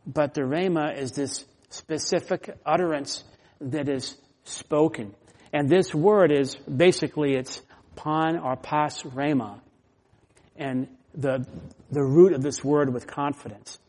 [0.06, 3.24] but the rhema is this specific utterance
[3.62, 5.14] that is spoken.
[5.54, 7.62] And this word is basically it's
[7.96, 9.60] pan or pas rhema.
[10.56, 11.46] And the,
[11.92, 13.80] the root of this word with confidence.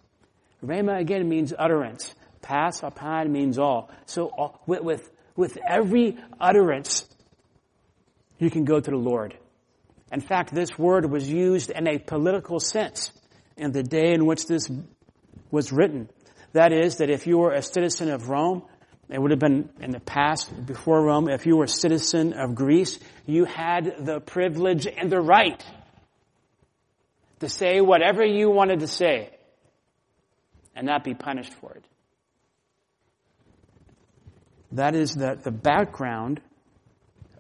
[0.65, 2.15] Rhema again means utterance.
[2.43, 3.91] Pas or pan means all.
[4.07, 7.05] So uh, with, with, with every utterance,
[8.39, 9.37] you can go to the Lord.
[10.11, 13.13] In fact, this word was used in a political sense
[13.57, 14.71] in the day in which this
[15.51, 16.09] was written.
[16.53, 18.63] That is, that if you were a citizen of Rome,
[19.11, 22.55] it would have been in the past, before Rome, if you were a citizen of
[22.55, 25.65] Greece, you had the privilege and the right
[27.41, 29.31] to say whatever you wanted to say
[30.77, 31.85] and not be punished for it.
[34.73, 36.43] That is the, the background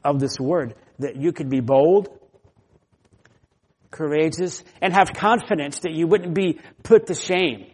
[0.02, 2.08] of this word, that you could be bold,
[3.90, 7.66] courageous, and have confidence that you wouldn't be put to shame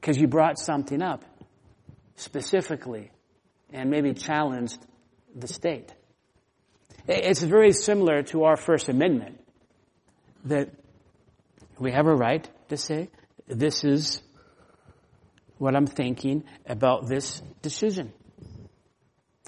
[0.00, 1.24] because you brought something up
[2.16, 3.10] specifically
[3.72, 4.78] and maybe challenged
[5.34, 5.92] the state.
[7.06, 9.40] It's very similar to our First Amendment
[10.44, 10.70] that
[11.78, 13.10] we have a right to say,
[13.46, 14.22] this is
[15.58, 18.12] what I'm thinking about this decision.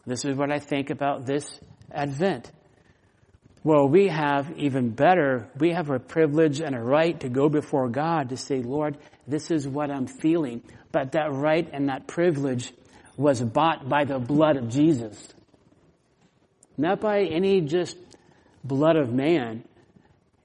[0.05, 2.50] This is what I think about this advent.
[3.66, 7.88] Well, we have even better, we have a privilege and a right to go before
[7.88, 10.62] God to say, Lord, this is what I'm feeling.
[10.92, 12.72] But that right and that privilege
[13.16, 15.18] was bought by the blood of Jesus.
[16.79, 17.96] Not by any just
[18.62, 19.64] blood of man.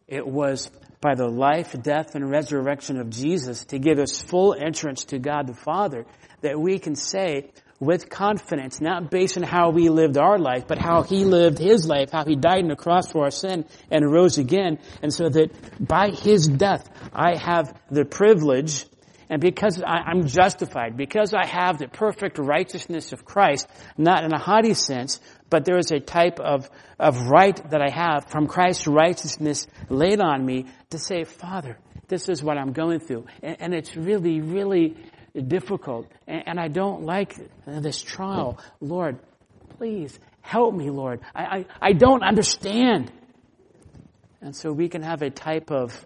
[0.07, 5.05] It was by the life, death, and resurrection of Jesus to give us full entrance
[5.05, 6.07] to God the Father
[6.41, 10.77] that we can say with confidence, not based on how we lived our life, but
[10.77, 14.09] how He lived His life, how He died on the cross for our sin and
[14.09, 14.77] rose again.
[15.01, 15.49] And so that
[15.85, 18.85] by His death, I have the privilege
[19.31, 23.65] and because I, am justified, because I have the perfect righteousness of Christ,
[23.97, 27.89] not in a haughty sense, but there is a type of, of right that I
[27.89, 31.77] have from Christ's righteousness laid on me to say, Father,
[32.09, 33.25] this is what I'm going through.
[33.41, 34.97] And, and it's really, really
[35.33, 36.11] difficult.
[36.27, 38.59] And, and, I don't like this trial.
[38.79, 39.19] Lord,
[39.77, 41.21] please help me, Lord.
[41.33, 43.11] I, I, I don't understand.
[44.41, 46.05] And so we can have a type of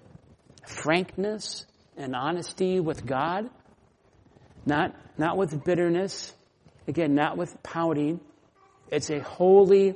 [0.68, 1.66] frankness
[1.98, 3.50] and honesty with God,
[4.66, 6.34] not, not with bitterness,
[6.88, 8.20] again, not with pouting.
[8.92, 9.96] It's a holy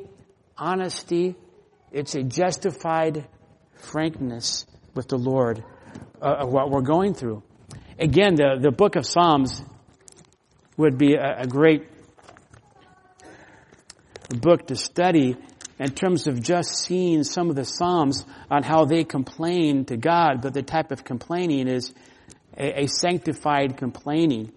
[0.57, 1.35] honesty.
[1.91, 3.27] It's a justified
[3.75, 4.65] frankness
[4.95, 5.63] with the Lord
[6.21, 7.43] uh, of what we're going through.
[7.99, 9.61] Again, the, the book of Psalms
[10.77, 11.85] would be a, a great
[14.29, 15.35] book to study
[15.77, 20.41] in terms of just seeing some of the Psalms on how they complain to God,
[20.41, 21.93] but the type of complaining is
[22.57, 24.53] a, a sanctified complaining.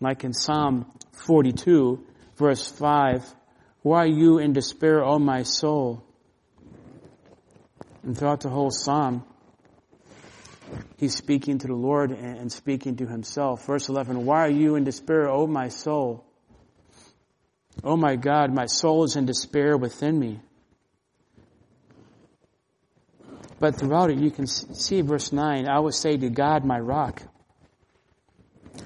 [0.00, 2.04] Like in Psalm 42,
[2.36, 3.24] verse 5,
[3.80, 6.04] Why are you in despair, O my soul?
[8.02, 9.24] And throughout the whole Psalm,
[10.96, 13.66] he's speaking to the Lord and speaking to himself.
[13.66, 16.24] Verse 11, Why are you in despair, O my soul?
[17.82, 20.40] Oh my God, my soul is in despair within me.
[23.58, 27.22] But throughout it, you can see verse 9, I will say to God, my rock.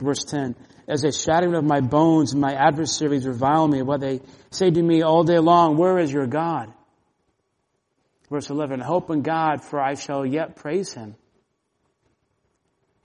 [0.00, 0.56] Verse 10,
[0.88, 4.20] as a shattering of my bones, my adversaries revile me, while they
[4.50, 6.72] say to me all day long, where is your God?
[8.30, 11.14] Verse 11, hope in God, for I shall yet praise him.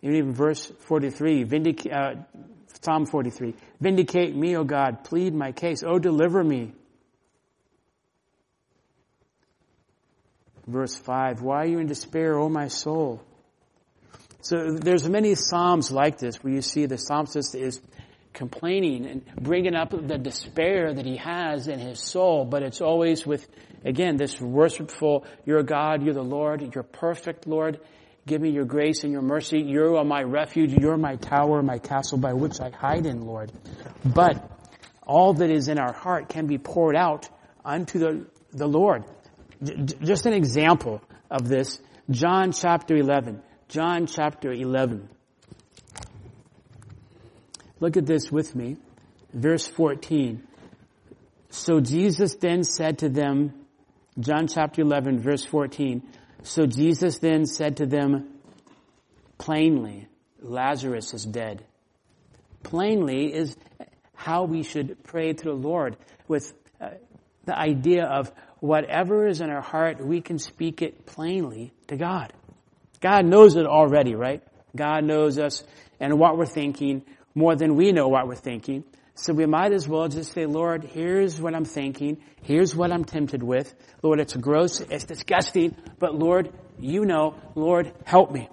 [0.02, 2.16] Even verse 43, vindicate, uh,
[2.82, 3.56] Psalm 43.
[3.82, 5.04] Vindicate me, O God.
[5.04, 5.84] Plead my case.
[5.84, 6.74] O deliver me.
[10.66, 11.42] Verse 5.
[11.42, 13.22] Why are you in despair, O my soul?
[14.42, 17.82] So there's many Psalms like this where you see the psalmist is
[18.34, 23.26] complaining and bringing up the despair that he has in his soul, but it's always
[23.26, 23.46] with,
[23.84, 27.80] again, this worshipful, you're God, you're the Lord, you're perfect, Lord,
[28.26, 29.60] Give me your grace and your mercy.
[29.60, 30.72] You are my refuge.
[30.74, 33.52] You're my tower, my castle by which I hide in, Lord.
[34.06, 34.52] But
[35.04, 37.28] all that is in our heart can be poured out
[37.66, 39.04] unto the, the Lord.
[39.64, 41.02] J- just an example
[41.32, 41.80] of this.
[42.10, 43.42] John chapter 11.
[43.68, 45.10] John chapter 11.
[47.80, 48.78] Look at this with me.
[49.34, 50.44] verse 14.
[51.50, 53.54] So Jesus then said to them,
[54.20, 56.04] John chapter 11, verse 14.
[56.44, 58.40] So Jesus then said to them
[59.38, 60.08] plainly,
[60.42, 61.66] Lazarus is dead.
[62.64, 63.58] Plainly is
[64.16, 66.90] how we should pray to the Lord with uh,
[67.46, 72.34] the idea of whatever is in our heart, we can speak it plainly to God.
[73.00, 74.44] God knows it already, right?
[74.76, 75.64] God knows us
[76.00, 78.84] and what we're thinking more than we know what we're thinking.
[79.22, 82.22] So we might as well just say, Lord, here's what I'm thinking.
[82.42, 83.74] Here's what I'm tempted with.
[84.02, 84.80] Lord, it's gross.
[84.80, 85.76] It's disgusting.
[86.00, 87.36] But Lord, you know.
[87.54, 88.48] Lord, help me.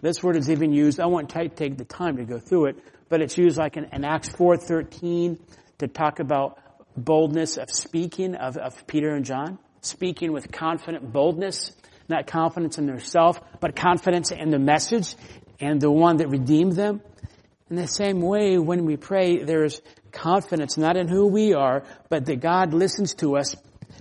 [0.00, 2.76] This word is even used, I won't t- take the time to go through it,
[3.08, 5.36] but it's used like in, in Acts 4.13
[5.78, 6.60] to talk about
[6.96, 9.58] boldness of speaking of, of Peter and John.
[9.80, 11.72] Speaking with confident boldness,
[12.08, 15.16] not confidence in themselves, but confidence in the message
[15.60, 17.00] and the one that redeemed them.
[17.68, 19.80] In the same way, when we pray, there's
[20.12, 23.56] confidence not in who we are, but that God listens to us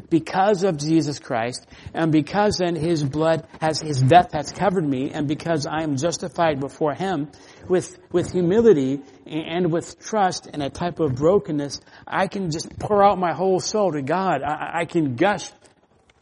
[0.09, 5.11] because of Jesus Christ, and because then His blood has, His death has covered me,
[5.11, 7.31] and because I am justified before Him,
[7.67, 13.03] with, with humility and with trust and a type of brokenness, I can just pour
[13.03, 14.43] out my whole soul to God.
[14.43, 15.49] I, I can gush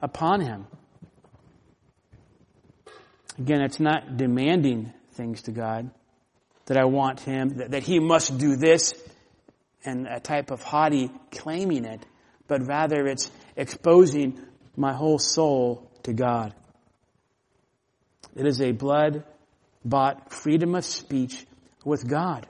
[0.01, 0.67] upon Him.
[3.37, 5.89] Again, it's not demanding things to God,
[6.65, 8.93] that I want Him, that, that He must do this,
[9.85, 12.05] and a type of haughty claiming it,
[12.47, 14.39] but rather it's exposing
[14.75, 16.53] my whole soul to God.
[18.35, 19.23] It is a blood
[19.85, 21.45] bought freedom of speech
[21.83, 22.47] with God.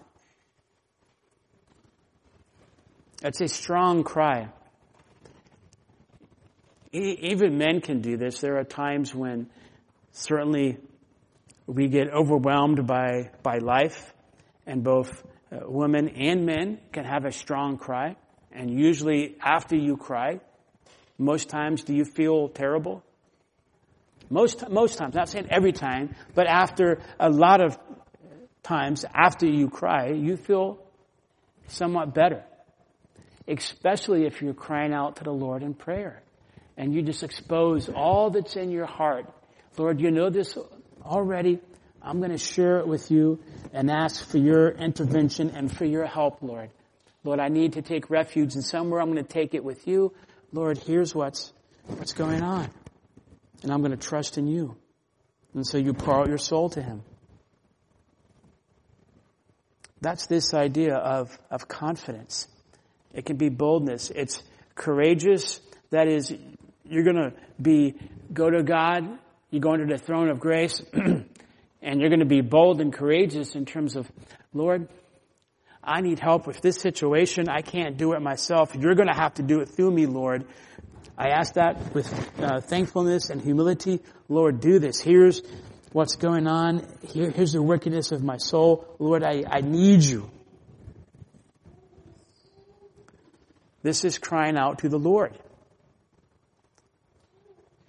[3.22, 4.50] That's a strong cry.
[6.92, 8.40] Even men can do this.
[8.40, 9.50] There are times when
[10.12, 10.78] certainly
[11.68, 14.14] we get overwhelmed by, by life,
[14.66, 18.16] and both uh, women and men can have a strong cry.
[18.52, 20.40] And usually after you cry,
[21.18, 23.04] most times do you feel terrible?
[24.30, 27.78] Most, most times, not saying every time, but after a lot of
[28.64, 30.80] times after you cry, you feel
[31.68, 32.44] somewhat better.
[33.48, 36.24] Especially if you're crying out to the Lord in prayer.
[36.78, 39.26] And you just expose all that's in your heart.
[39.78, 40.58] Lord, you know this
[41.06, 41.60] already.
[42.02, 43.40] I'm going to share it with you
[43.72, 46.70] and ask for your intervention and for your help, Lord.
[47.24, 50.14] Lord, I need to take refuge and somewhere I'm going to take it with you.
[50.52, 51.54] Lord, here's what's,
[51.88, 52.70] what's going on.
[53.62, 54.76] And I'm going to trust in you.
[55.54, 57.04] And so you pour out your soul to Him.
[60.02, 62.48] That's this idea of, of confidence.
[63.14, 64.10] It can be boldness.
[64.10, 64.44] It's
[64.76, 65.62] courageous.
[65.92, 66.36] That is,
[66.84, 67.96] you're going to be,
[68.34, 69.18] go to God,
[69.54, 73.54] you go under the throne of grace, and you're going to be bold and courageous
[73.54, 74.12] in terms of,
[74.52, 74.90] Lord,
[75.84, 77.50] I need help with this situation.
[77.50, 78.74] I can't do it myself.
[78.74, 80.48] You're going to have to do it through me, Lord.
[81.16, 84.00] I ask that with uh, thankfulness and humility.
[84.28, 85.00] Lord, do this.
[85.00, 85.44] Here's
[85.92, 86.88] what's going on.
[87.08, 88.88] Here, here's the wickedness of my soul.
[88.98, 90.32] Lord, I, I need you.
[93.84, 95.38] This is crying out to the Lord.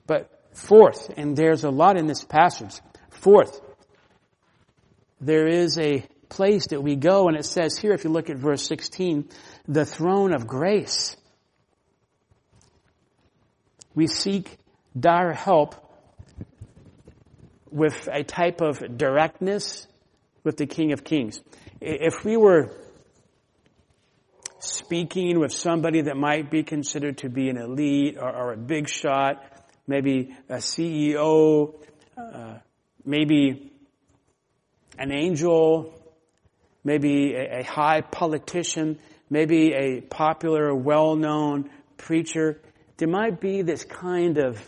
[0.06, 2.80] But fourth, and there's a lot in this passage.
[3.10, 3.60] Fourth,
[5.20, 8.36] there is a place that we go, and it says here, if you look at
[8.36, 9.28] verse 16,
[9.68, 11.16] the throne of grace.
[13.94, 14.58] We seek
[14.98, 15.76] dire help
[17.70, 19.86] with a type of directness
[20.42, 21.40] with the King of Kings.
[21.80, 22.70] If we were
[24.58, 28.88] speaking with somebody that might be considered to be an elite or, or a big
[28.88, 29.42] shot,
[29.86, 31.74] maybe a CEO,
[32.16, 32.58] uh,
[33.04, 33.72] maybe
[34.98, 35.92] an angel,
[36.84, 38.98] maybe a, a high politician,
[39.30, 42.60] maybe a popular, well-known preacher.
[42.96, 44.60] There might be this kind of,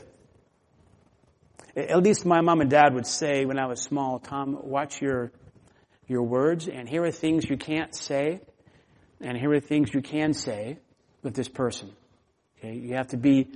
[1.77, 5.31] at least my mom and dad would say when I was small, Tom, watch your,
[6.09, 8.41] your words and here are things you can't say
[9.21, 10.79] and here are things you can say
[11.23, 11.93] with this person.
[12.59, 12.75] Okay?
[12.75, 13.49] You have to be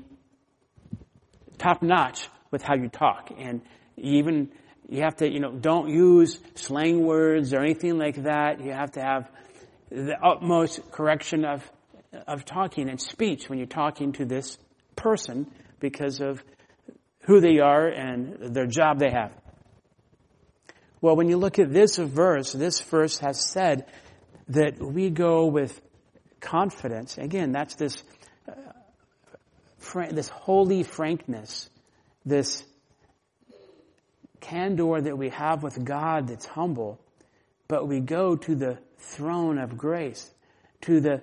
[1.60, 3.60] top notch with how you talk and
[3.96, 4.50] even
[4.88, 8.60] you have to, you know, don't use slang words or anything like that.
[8.60, 9.30] You have to have
[9.88, 11.70] the utmost correction of,
[12.26, 14.58] of talking and speech when you're talking to this
[14.96, 15.46] person
[15.78, 16.42] because of
[17.20, 19.32] who they are and their job they have.
[21.00, 23.86] Well, when you look at this verse, this verse has said
[24.48, 25.80] that we go with
[26.40, 27.16] confidence.
[27.16, 28.02] Again, that's this,
[30.10, 31.68] this holy frankness,
[32.24, 32.64] this
[34.40, 37.00] candor that we have with God that's humble
[37.70, 40.28] but we go to the throne of grace,
[40.80, 41.22] to the,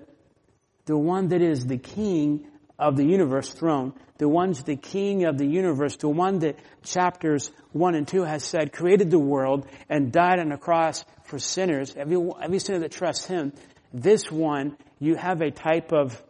[0.85, 2.47] the one that is the king
[2.79, 7.51] of the universe throne, the one's the king of the universe, the one that chapters
[7.73, 11.93] 1 and 2 has said created the world and died on a cross for sinners,
[11.97, 13.51] every, every sinner that trusts him.
[13.93, 16.23] This one, you have a type of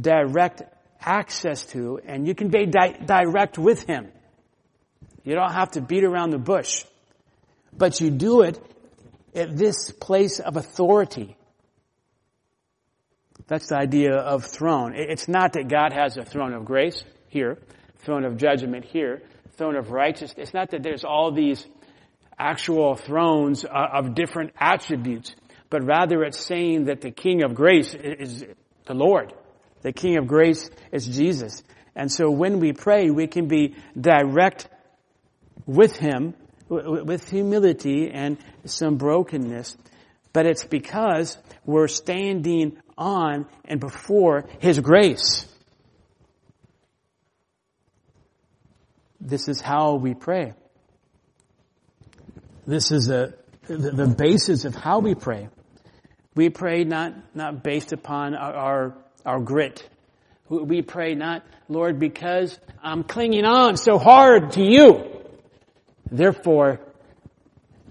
[0.00, 0.62] direct
[1.00, 4.08] access to, and you can be di- direct with him.
[5.24, 6.84] You don't have to beat around the bush.
[7.76, 8.58] But you do it
[9.34, 11.36] at this place of authority.
[13.46, 14.94] That's the idea of throne.
[14.94, 17.58] It's not that God has a throne of grace here,
[17.98, 19.22] throne of judgment here,
[19.56, 20.48] throne of righteousness.
[20.48, 21.66] It's not that there's all these
[22.38, 25.34] actual thrones uh, of different attributes,
[25.70, 28.44] but rather it's saying that the King of grace is
[28.86, 29.32] the Lord.
[29.82, 31.62] The King of grace is Jesus.
[31.94, 34.68] And so when we pray, we can be direct
[35.66, 36.34] with Him,
[36.68, 39.76] with humility and some brokenness,
[40.32, 45.46] but it's because we're standing on and before His grace.
[49.20, 50.54] This is how we pray.
[52.66, 53.34] This is a,
[53.66, 55.48] the, the basis of how we pray.
[56.34, 59.88] We pray not, not based upon our, our, our grit.
[60.48, 65.04] We pray not, Lord, because I'm clinging on so hard to you.
[66.10, 66.80] Therefore,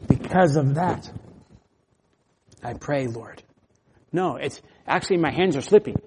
[0.08, 1.10] because of that,
[2.64, 3.44] I pray, Lord.
[4.12, 5.98] No, it's actually my hands are slipping.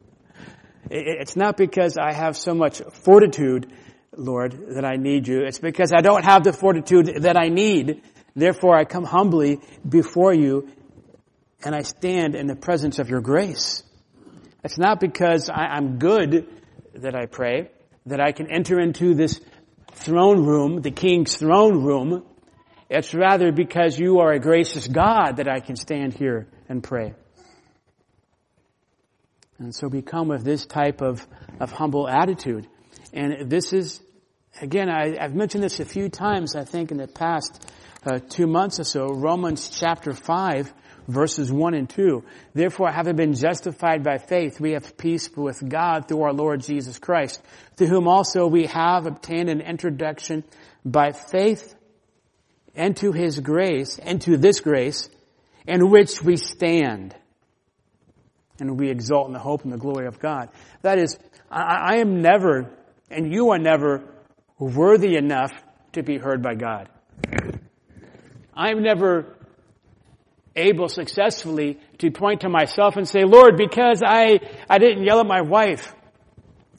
[0.90, 3.72] it's not because I have so much fortitude
[4.16, 5.40] Lord, that I need you.
[5.40, 8.02] It's because I don't have the fortitude that I need.
[8.36, 10.68] Therefore, I come humbly before you
[11.64, 13.82] and I stand in the presence of your grace.
[14.64, 16.46] It's not because I, am good
[16.94, 17.70] that I pray,
[18.06, 19.40] that I can enter into this
[19.94, 22.24] throne room, the king's throne room.
[22.88, 27.14] It's rather because you are a gracious God that I can stand here and pray.
[29.58, 31.26] And so we come with this type of,
[31.60, 32.68] of humble attitude.
[33.12, 34.00] And this is,
[34.60, 37.70] again, I, have mentioned this a few times, I think, in the past
[38.04, 39.06] uh, two months or so.
[39.08, 40.72] Romans chapter 5,
[41.08, 42.24] verses 1 and 2.
[42.54, 46.98] Therefore, having been justified by faith, we have peace with God through our Lord Jesus
[46.98, 47.42] Christ,
[47.76, 50.44] to whom also we have obtained an introduction
[50.84, 51.74] by faith
[52.74, 55.08] into His grace, into this grace,
[55.66, 57.14] in which we stand.
[58.60, 60.50] And we exalt in the hope and the glory of God.
[60.82, 61.18] That is,
[61.50, 62.70] I, I am never
[63.12, 64.02] and you are never
[64.58, 65.52] worthy enough
[65.92, 66.88] to be heard by God.
[68.54, 69.36] I'm never
[70.54, 75.26] able successfully to point to myself and say, Lord, because I, I didn't yell at
[75.26, 75.94] my wife.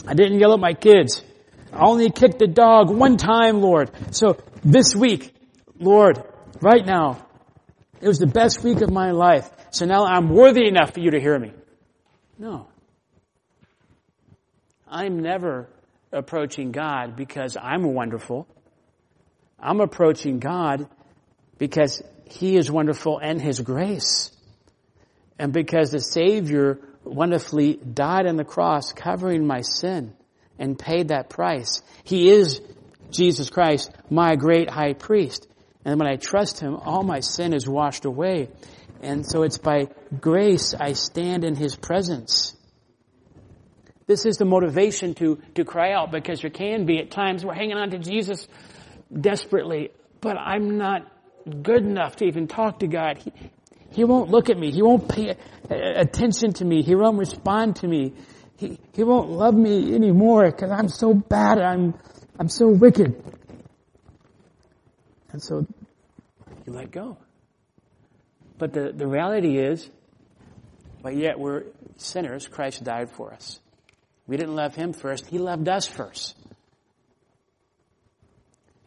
[0.07, 1.24] I didn't yell at my kids.
[1.71, 3.91] I only kicked the dog one time, Lord.
[4.11, 5.34] So this week,
[5.80, 6.24] Lord,
[6.61, 7.26] right now,
[7.99, 9.49] it was the best week of my life.
[9.71, 11.51] So now I'm worthy enough for you to hear me.
[12.38, 12.67] No.
[14.88, 15.67] I'm never
[16.11, 18.47] approaching God because I'm wonderful.
[19.59, 20.88] I'm approaching God
[21.57, 24.32] because He is wonderful and His grace.
[25.39, 30.13] And because the Savior wonderfully died on the cross covering my sin
[30.57, 31.82] and paid that price.
[32.03, 32.61] He is
[33.11, 35.47] Jesus Christ, my great high priest.
[35.86, 38.49] And when I trust Him, all my sin is washed away.
[39.01, 39.88] And so it's by
[40.19, 42.55] grace I stand in His presence.
[44.05, 47.53] This is the motivation to, to cry out because there can be at times we're
[47.53, 48.47] hanging on to Jesus
[49.11, 51.07] desperately, but I'm not
[51.61, 53.17] good enough to even talk to God.
[53.17, 53.33] He,
[53.91, 54.71] he won't look at me.
[54.71, 55.35] He won't pay
[55.69, 56.81] attention to me.
[56.81, 58.13] He won't respond to me.
[58.57, 61.59] He, he won't love me anymore because I'm so bad.
[61.59, 61.93] I'm,
[62.39, 63.21] I'm so wicked.
[65.31, 65.65] And so
[66.65, 67.17] you let go.
[68.57, 69.89] But the, the reality is,
[71.01, 71.63] but yet we're
[71.97, 72.47] sinners.
[72.47, 73.59] Christ died for us.
[74.25, 75.27] We didn't love him first.
[75.27, 76.35] He loved us first.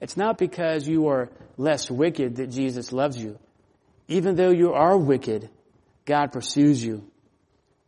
[0.00, 3.38] It's not because you are less wicked that Jesus loves you.
[4.08, 5.50] Even though you are wicked,
[6.04, 7.10] God pursues you.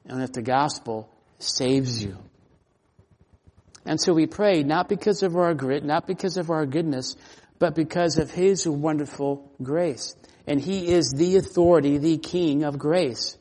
[0.04, 1.08] And that the gospel
[1.38, 2.18] saves you.
[3.88, 7.16] And so we pray not because of our grit, not because of our goodness,
[7.58, 10.14] but because of His wonderful grace.
[10.46, 13.37] And He is the authority, the King of grace.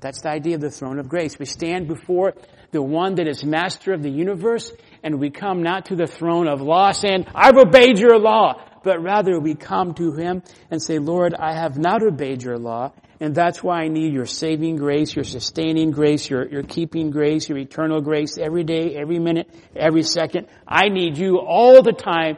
[0.00, 1.38] That's the idea of the throne of grace.
[1.38, 2.34] We stand before
[2.70, 4.72] the one that is master of the universe,
[5.02, 9.02] and we come not to the throne of law saying, I've obeyed your law, but
[9.02, 13.34] rather we come to him and say, Lord, I have not obeyed your law, and
[13.34, 17.58] that's why I need your saving grace, your sustaining grace, your, your keeping grace, your
[17.58, 20.46] eternal grace every day, every minute, every second.
[20.66, 22.36] I need you all the time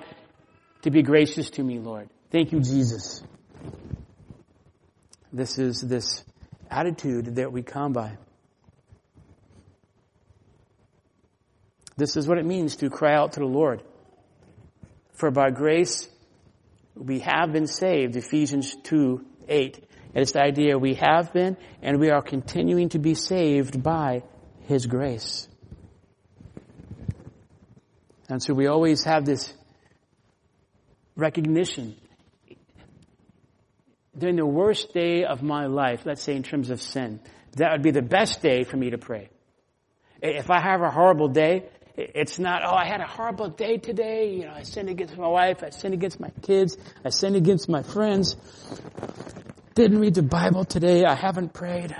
[0.82, 2.08] to be gracious to me, Lord.
[2.30, 3.22] Thank you, Jesus.
[5.32, 6.24] This is this
[6.70, 8.16] attitude that we come by.
[11.96, 13.82] This is what it means to cry out to the Lord.
[15.12, 16.08] For by grace
[16.94, 19.76] we have been saved, Ephesians 2, 8.
[20.14, 24.22] And it's the idea we have been and we are continuing to be saved by
[24.66, 25.46] His grace.
[28.28, 29.52] And so we always have this
[31.16, 31.96] recognition.
[34.16, 37.20] During the worst day of my life, let's say in terms of sin,
[37.56, 39.30] that would be the best day for me to pray.
[40.22, 44.34] If I have a horrible day, it's not, oh, I had a horrible day today.
[44.34, 45.62] You know, I sinned against my wife.
[45.62, 46.76] I sinned against my kids.
[47.04, 48.36] I sinned against my friends.
[49.74, 51.04] Didn't read the Bible today.
[51.04, 51.94] I haven't prayed.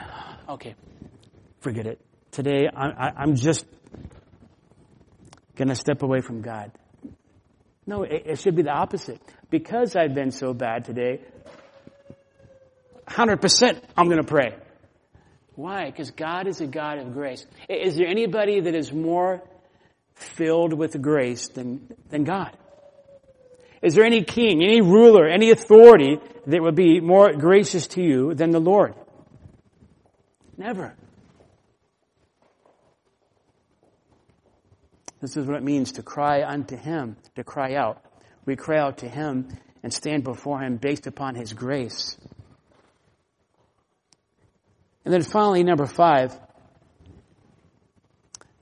[0.49, 0.75] Okay.
[1.61, 2.01] Forget it.
[2.31, 3.67] Today, I, am just
[5.57, 6.73] gonna step away from God.
[7.87, 9.21] No, it should be the opposite.
[9.51, 11.21] Because I've been so bad today,
[13.11, 14.57] 100% I'm gonna pray.
[15.57, 15.87] Why?
[15.91, 17.45] Because God is a God of grace.
[17.69, 19.43] Is there anybody that is more
[20.15, 22.57] filled with grace than, than God?
[23.83, 28.35] Is there any king, any ruler, any authority that would be more gracious to you
[28.35, 28.95] than the Lord?
[30.57, 30.95] Never.
[35.21, 38.03] This is what it means to cry unto Him, to cry out.
[38.47, 39.49] We cry out to Him
[39.83, 42.17] and stand before Him based upon His grace.
[45.11, 46.39] And then finally, number five,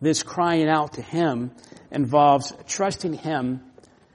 [0.01, 1.51] this crying out to Him
[1.91, 3.61] involves trusting Him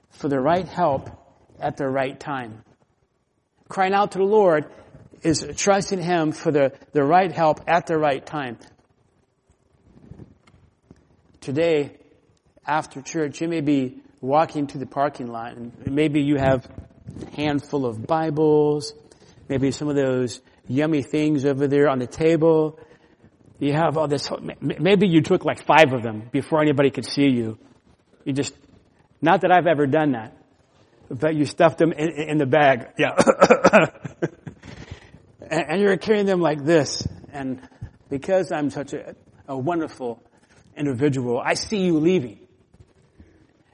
[0.10, 1.12] for the right help
[1.60, 2.64] at the right time.
[3.70, 4.66] Crying out to the Lord
[5.22, 8.58] is trusting Him for the, the right help at the right time.
[11.40, 11.98] Today,
[12.66, 16.68] after church, you may be walking to the parking lot and maybe you have
[17.22, 18.92] a handful of Bibles,
[19.48, 22.80] maybe some of those yummy things over there on the table.
[23.60, 24.30] You have all this,
[24.62, 27.58] maybe you took like five of them before anybody could see you.
[28.26, 28.54] You just
[29.24, 30.36] not that I've ever done that,
[31.10, 32.90] but you stuffed them in, in the bag.
[32.98, 33.16] Yeah.
[35.50, 37.08] and, you're carrying them like this.
[37.32, 37.62] And
[38.10, 39.16] because I'm such a,
[39.48, 40.22] a wonderful
[40.76, 42.40] individual, I see you leaving.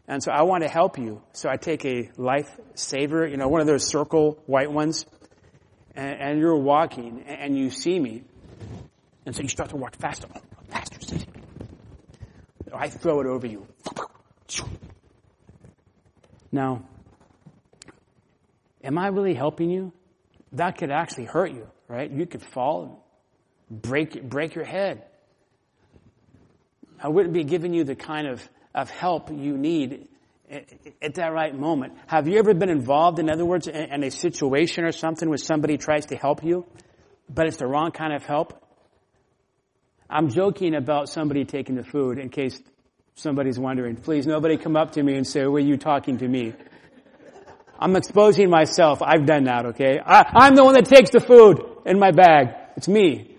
[0.08, 1.24] And so I want to help you.
[1.34, 5.08] So I take a life saver, you know, one of those circle white ones,
[6.00, 8.24] and, and you're walking and you see me.
[9.26, 10.28] And so you start to walk faster.
[10.70, 11.18] Faster,
[12.74, 13.68] I throw it over you.
[16.52, 16.84] Now,
[18.84, 19.92] am I really helping you?
[20.54, 22.10] That could actually hurt you, right?
[22.10, 23.06] You could fall
[23.70, 25.04] break, break your head.
[27.04, 30.08] I wouldn't be giving you the kind of, of help you need
[31.02, 31.94] at that right moment.
[32.08, 35.78] Have you ever been involved, in other words, in a situation or something where somebody
[35.78, 36.66] tries to help you,
[37.30, 38.66] but it's the wrong kind of help?
[40.10, 42.60] I'm joking about somebody taking the food in case
[43.14, 43.96] somebody's wondering.
[43.96, 46.54] Please, nobody come up to me and say, were you talking to me?
[47.78, 49.02] I'm exposing myself.
[49.02, 50.00] I've done that, okay?
[50.04, 52.56] I, am the one that takes the food in my bag.
[52.76, 53.38] It's me.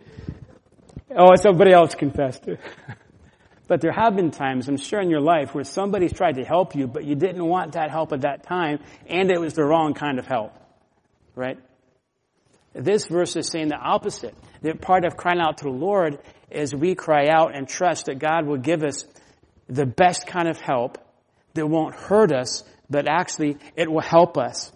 [1.14, 2.44] Oh, somebody else confessed.
[3.70, 6.74] but there have been times, I'm sure in your life, where somebody's tried to help
[6.74, 9.94] you, but you didn't want that help at that time, and it was the wrong
[9.94, 10.52] kind of help.
[11.36, 11.56] Right?
[12.72, 14.34] This verse is saying the opposite.
[14.62, 16.18] That part of crying out to the Lord
[16.50, 19.04] is we cry out and trust that God will give us
[19.68, 20.98] the best kind of help
[21.54, 24.72] that won't hurt us, but actually it will help us.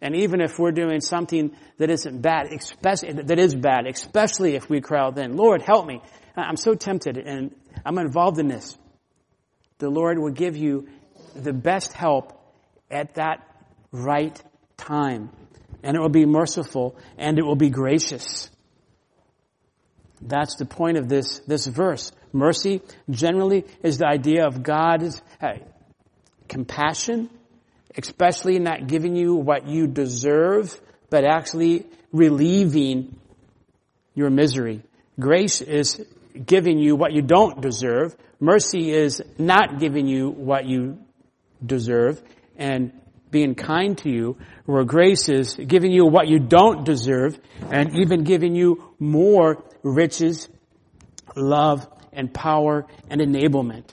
[0.00, 4.70] And even if we're doing something that isn't bad, especially, that is bad, especially if
[4.70, 6.00] we cry out then, Lord, help me.
[6.36, 8.76] I'm so tempted and I'm involved in this.
[9.78, 10.88] The Lord will give you
[11.34, 12.32] the best help
[12.90, 13.46] at that
[13.92, 14.40] right
[14.76, 15.30] time.
[15.82, 18.50] And it will be merciful and it will be gracious.
[20.20, 22.12] That's the point of this, this verse.
[22.32, 22.80] Mercy
[23.10, 25.62] generally is the idea of God's hey,
[26.48, 27.30] compassion,
[27.96, 30.78] especially not giving you what you deserve,
[31.10, 33.16] but actually relieving
[34.14, 34.82] your misery.
[35.20, 36.04] Grace is
[36.44, 38.16] giving you what you don't deserve.
[38.40, 40.98] Mercy is not giving you what you
[41.64, 42.20] deserve
[42.56, 42.92] and
[43.30, 47.38] being kind to you, where grace is giving you what you don't deserve
[47.70, 50.48] and even giving you more riches,
[51.34, 53.84] love, and power and enablement.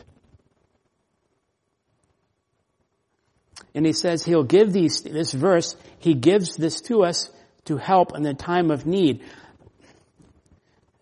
[3.76, 7.30] And he says he'll give these, this verse, he gives this to us
[7.66, 9.24] to help in the time of need.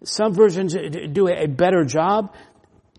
[0.04, 0.76] Some versions
[1.12, 2.34] do a better job.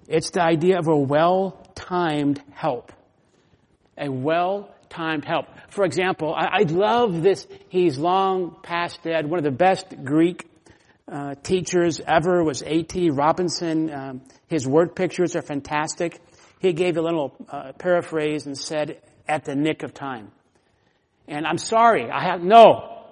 [0.08, 2.92] It's the idea of a well-timed help.
[3.98, 5.46] A well timed help.
[5.70, 7.46] For example, I, I love this.
[7.68, 9.28] He's long past dead.
[9.28, 10.48] One of the best Greek
[11.10, 13.10] uh, teachers ever was A.T.
[13.10, 13.92] Robertson.
[13.92, 16.20] Um, his word pictures are fantastic.
[16.60, 20.30] He gave a little uh, paraphrase and said, "At the nick of time."
[21.26, 23.02] And I'm sorry, I have no.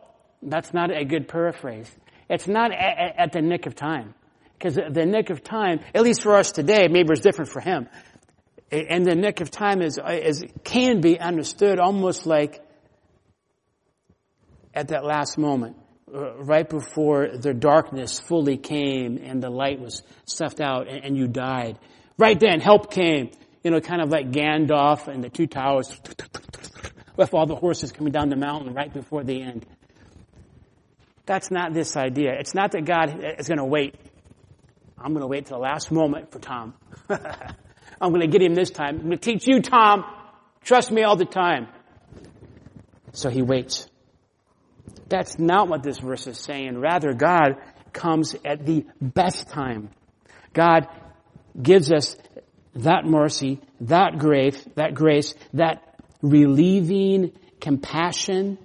[0.43, 1.91] That's not a good paraphrase.
[2.31, 4.15] It's not at, at the nick of time.
[4.57, 7.89] Because the nick of time, at least for us today, maybe it's different for him.
[8.71, 12.65] And the nick of time is, is can be understood almost like
[14.73, 15.77] at that last moment,
[16.15, 21.17] uh, right before the darkness fully came and the light was stuffed out and, and
[21.17, 21.79] you died.
[22.17, 23.31] Right then, help came.
[23.65, 25.99] You know, kind of like Gandalf and the two towers
[27.17, 29.67] with all the horses coming down the mountain right before the end.
[31.31, 32.33] That's not this idea.
[32.39, 33.95] It's not that God is going to wait
[35.03, 36.75] I'm going to wait till the last moment for Tom.
[37.09, 38.97] I'm going to get him this time.
[38.97, 40.05] I'm going to teach you, Tom.
[40.63, 41.69] Trust me all the time.
[43.13, 43.89] So he waits.
[45.09, 46.79] That's not what this verse is saying.
[46.79, 47.57] Rather, God
[47.93, 49.89] comes at the best time.
[50.53, 50.87] God
[51.61, 52.15] gives us
[52.75, 55.83] that mercy, that grace, that grace, that
[56.21, 58.59] relieving compassion,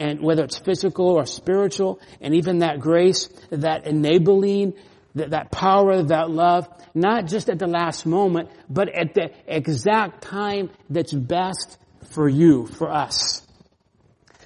[0.00, 4.74] and whether it's physical or spiritual, and even that grace, that enabling
[5.14, 10.22] that, that power, that love, not just at the last moment, but at the exact
[10.22, 11.78] time that's best
[12.10, 13.46] for you, for us.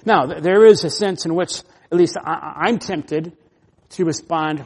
[0.05, 1.59] Now, there is a sense in which,
[1.91, 3.35] at least I, I'm tempted
[3.91, 4.63] to respond,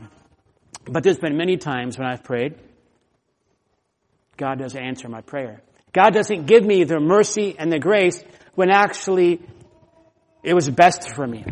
[0.85, 2.55] but there's been many times when I've prayed,
[4.37, 5.61] God doesn't answer my prayer.
[5.91, 8.23] God doesn't give me the mercy and the grace
[8.55, 9.41] when actually
[10.43, 11.43] it was best for me.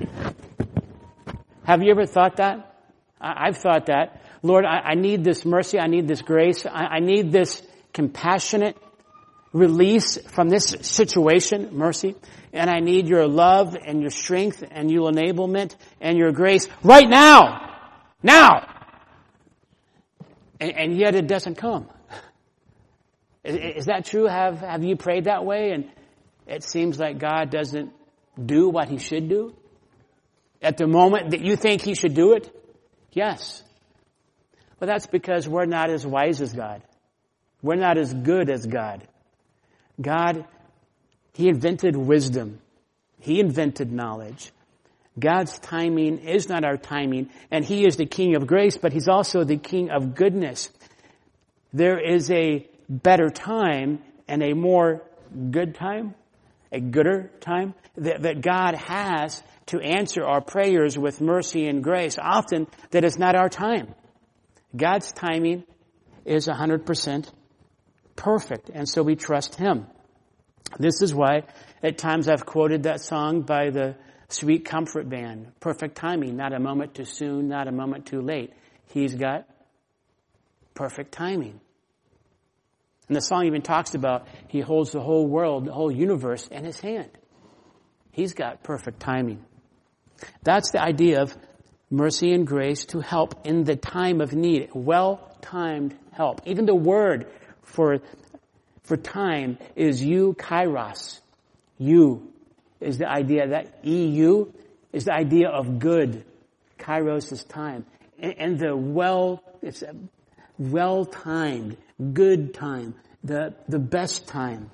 [1.65, 2.75] Have you ever thought that?
[3.19, 4.21] I've thought that.
[4.43, 5.79] Lord, I, I need this mercy.
[5.79, 6.65] I need this grace.
[6.65, 7.61] I, I need this
[7.93, 8.77] compassionate
[9.51, 12.15] release from this situation, mercy.
[12.53, 17.09] And I need your love and your strength and your enablement and your grace right
[17.09, 17.75] now.
[18.23, 18.75] Now!
[20.59, 21.89] And, and yet it doesn't come.
[23.43, 24.25] Is, is that true?
[24.25, 25.89] Have, have you prayed that way and
[26.45, 27.91] it seems like God doesn't
[28.43, 29.55] do what he should do?
[30.61, 32.51] At the moment that you think he should do it?
[33.11, 33.63] Yes.
[34.79, 36.81] But that's because we're not as wise as God.
[37.61, 39.07] We're not as good as God.
[39.99, 40.45] God,
[41.33, 42.59] He invented wisdom.
[43.19, 44.51] He invented knowledge.
[45.19, 49.07] God's timing is not our timing, and He is the King of grace, but He's
[49.07, 50.69] also the King of goodness.
[51.73, 55.01] There is a better time and a more
[55.49, 56.13] good time,
[56.71, 62.17] a gooder time that, that God has to answer our prayers with mercy and grace.
[62.21, 63.93] Often that is not our time.
[64.75, 65.63] God's timing
[66.25, 67.31] is 100%
[68.15, 69.87] perfect, and so we trust Him.
[70.77, 71.43] This is why
[71.81, 73.95] at times I've quoted that song by the
[74.29, 75.53] Sweet Comfort Band.
[75.61, 78.51] Perfect timing, not a moment too soon, not a moment too late.
[78.87, 79.47] He's got
[80.73, 81.61] perfect timing.
[83.07, 86.65] And the song even talks about he holds the whole world, the whole universe in
[86.65, 87.09] his hand.
[88.11, 89.45] He's got perfect timing.
[90.43, 91.35] That's the idea of
[91.89, 94.69] mercy and grace to help in the time of need.
[94.73, 96.41] Well-timed help.
[96.45, 97.27] Even the word
[97.63, 97.99] for,
[98.83, 101.19] for time is eu kairos.
[101.77, 102.33] You
[102.79, 104.51] is the idea that EU
[104.91, 106.25] is the idea of good.
[106.79, 107.85] Kairos is time.
[108.19, 109.95] And, and the well, it's a
[110.57, 111.77] well-timed,
[112.13, 114.71] good time, the, the best time.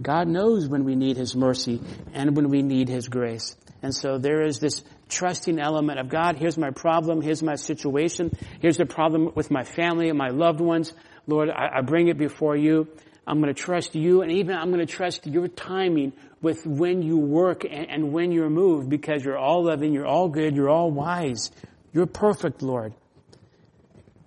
[0.00, 1.80] God knows when we need His mercy
[2.12, 3.56] and when we need His grace.
[3.82, 8.36] And so there is this trusting element of God, here's my problem, here's my situation,
[8.60, 10.92] here's the problem with my family and my loved ones.
[11.26, 12.88] Lord, I, I bring it before you.
[13.26, 17.02] I'm going to trust you and even I'm going to trust your timing with when
[17.02, 20.70] you work and, and when you're moved because you're all loving, you're all good, you're
[20.70, 21.50] all wise.
[21.92, 22.94] You're perfect, Lord.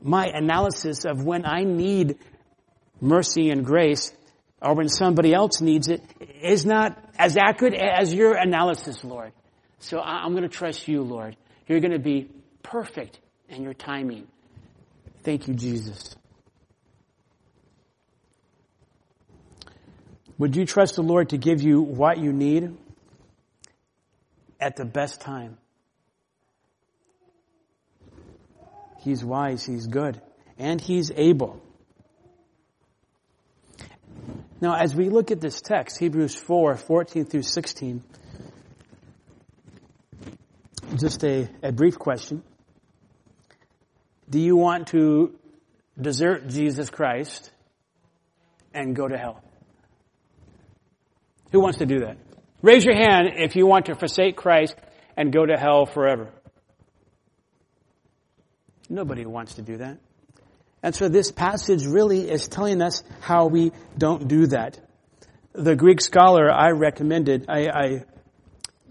[0.02, 2.18] My analysis of when I need
[3.00, 4.12] mercy and grace
[4.62, 6.04] or when somebody else needs it
[6.42, 9.32] is not as accurate as your analysis, Lord.
[9.80, 11.36] So I'm going to trust you, Lord.
[11.68, 12.30] You're going to be
[12.64, 14.28] perfect in your timing.
[15.24, 16.16] Thank you, Jesus.
[20.38, 22.76] Would you trust the Lord to give you what you need
[24.60, 25.58] at the best time?
[29.02, 30.22] He's wise, He's good,
[30.58, 31.62] and He's able.
[34.62, 38.04] Now, as we look at this text, Hebrews 4, 14 through 16,
[40.98, 42.44] just a, a brief question.
[44.30, 45.34] Do you want to
[46.00, 47.52] desert Jesus Christ
[48.74, 49.44] and go to hell?
[51.52, 52.18] Who wants to do that?
[52.62, 54.76] Raise your hand if you want to forsake Christ
[55.18, 56.32] and go to hell forever.
[58.92, 60.00] Nobody wants to do that.
[60.84, 64.80] And so this passage really is telling us how we don't do that.
[65.54, 68.06] The Greek scholar I recommended, I, I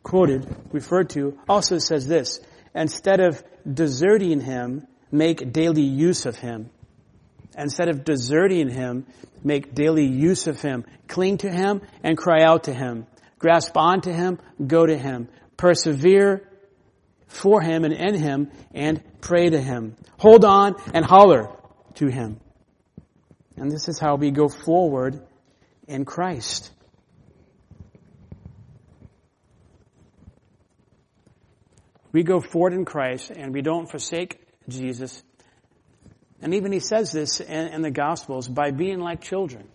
[0.03, 2.41] quoted, referred to, also says this,
[2.75, 6.71] instead of deserting him, make daily use of him.
[7.59, 9.07] Instead of deserting him,
[9.45, 10.87] make daily use of him.
[11.09, 13.07] Cling to him and cry out to him.
[13.39, 15.29] Grasp on to him, go to him.
[15.59, 16.49] Persevere
[17.31, 19.97] for him and in him and pray to him.
[20.19, 21.49] Hold on and holler
[21.95, 22.41] to him.
[23.57, 25.23] And this is how we go forward
[25.87, 26.71] in Christ.
[32.13, 35.23] We go forward in Christ and we don't forsake Jesus.
[36.43, 39.69] And even he says this in, in the Gospels by being like children.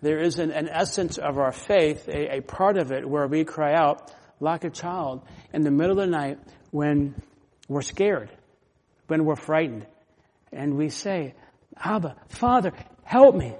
[0.00, 3.44] There is an, an essence of our faith, a, a part of it where we
[3.44, 4.12] cry out
[4.42, 5.22] like a child
[5.52, 6.38] in the middle of the night
[6.72, 7.14] when
[7.68, 8.28] we're scared,
[9.06, 9.86] when we're frightened.
[10.52, 11.34] And we say,
[11.76, 12.72] Abba, Father,
[13.04, 13.54] help me.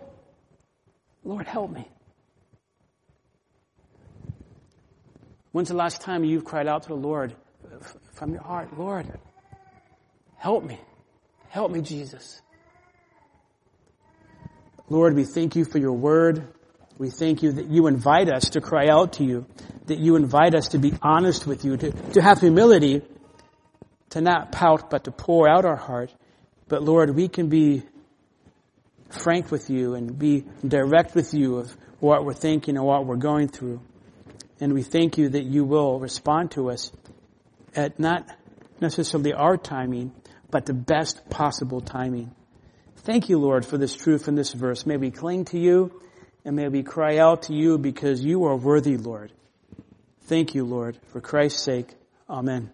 [1.25, 1.89] Lord, help me.
[5.53, 7.37] When's the last time you've cried out to the Lord
[8.15, 9.07] from your heart, Lord,
[10.37, 10.81] help me.
[11.49, 12.41] Help me, Jesus.
[14.89, 16.49] Lord, we thank you for your word.
[16.99, 19.47] We thank you that you invite us to cry out to you,
[19.87, 23.03] that you invite us to be honest with you, to, to have humility,
[24.11, 26.13] to not pout, but to pour out our heart.
[26.69, 27.83] But Lord, we can be
[29.11, 33.17] frank with you and be direct with you of what we're thinking and what we're
[33.17, 33.81] going through.
[34.61, 36.93] And we thank you that you will respond to us
[37.75, 38.29] at not
[38.81, 40.13] necessarily our timing,
[40.51, 42.35] but the best possible timing.
[42.99, 44.87] Thank you, Lord, for this truth in this verse.
[44.87, 46.01] May we cling to you
[46.45, 49.33] and may we cry out to you because you are worthy, Lord.
[50.25, 51.95] Thank you, Lord, for Christ's sake.
[52.29, 52.73] Amen.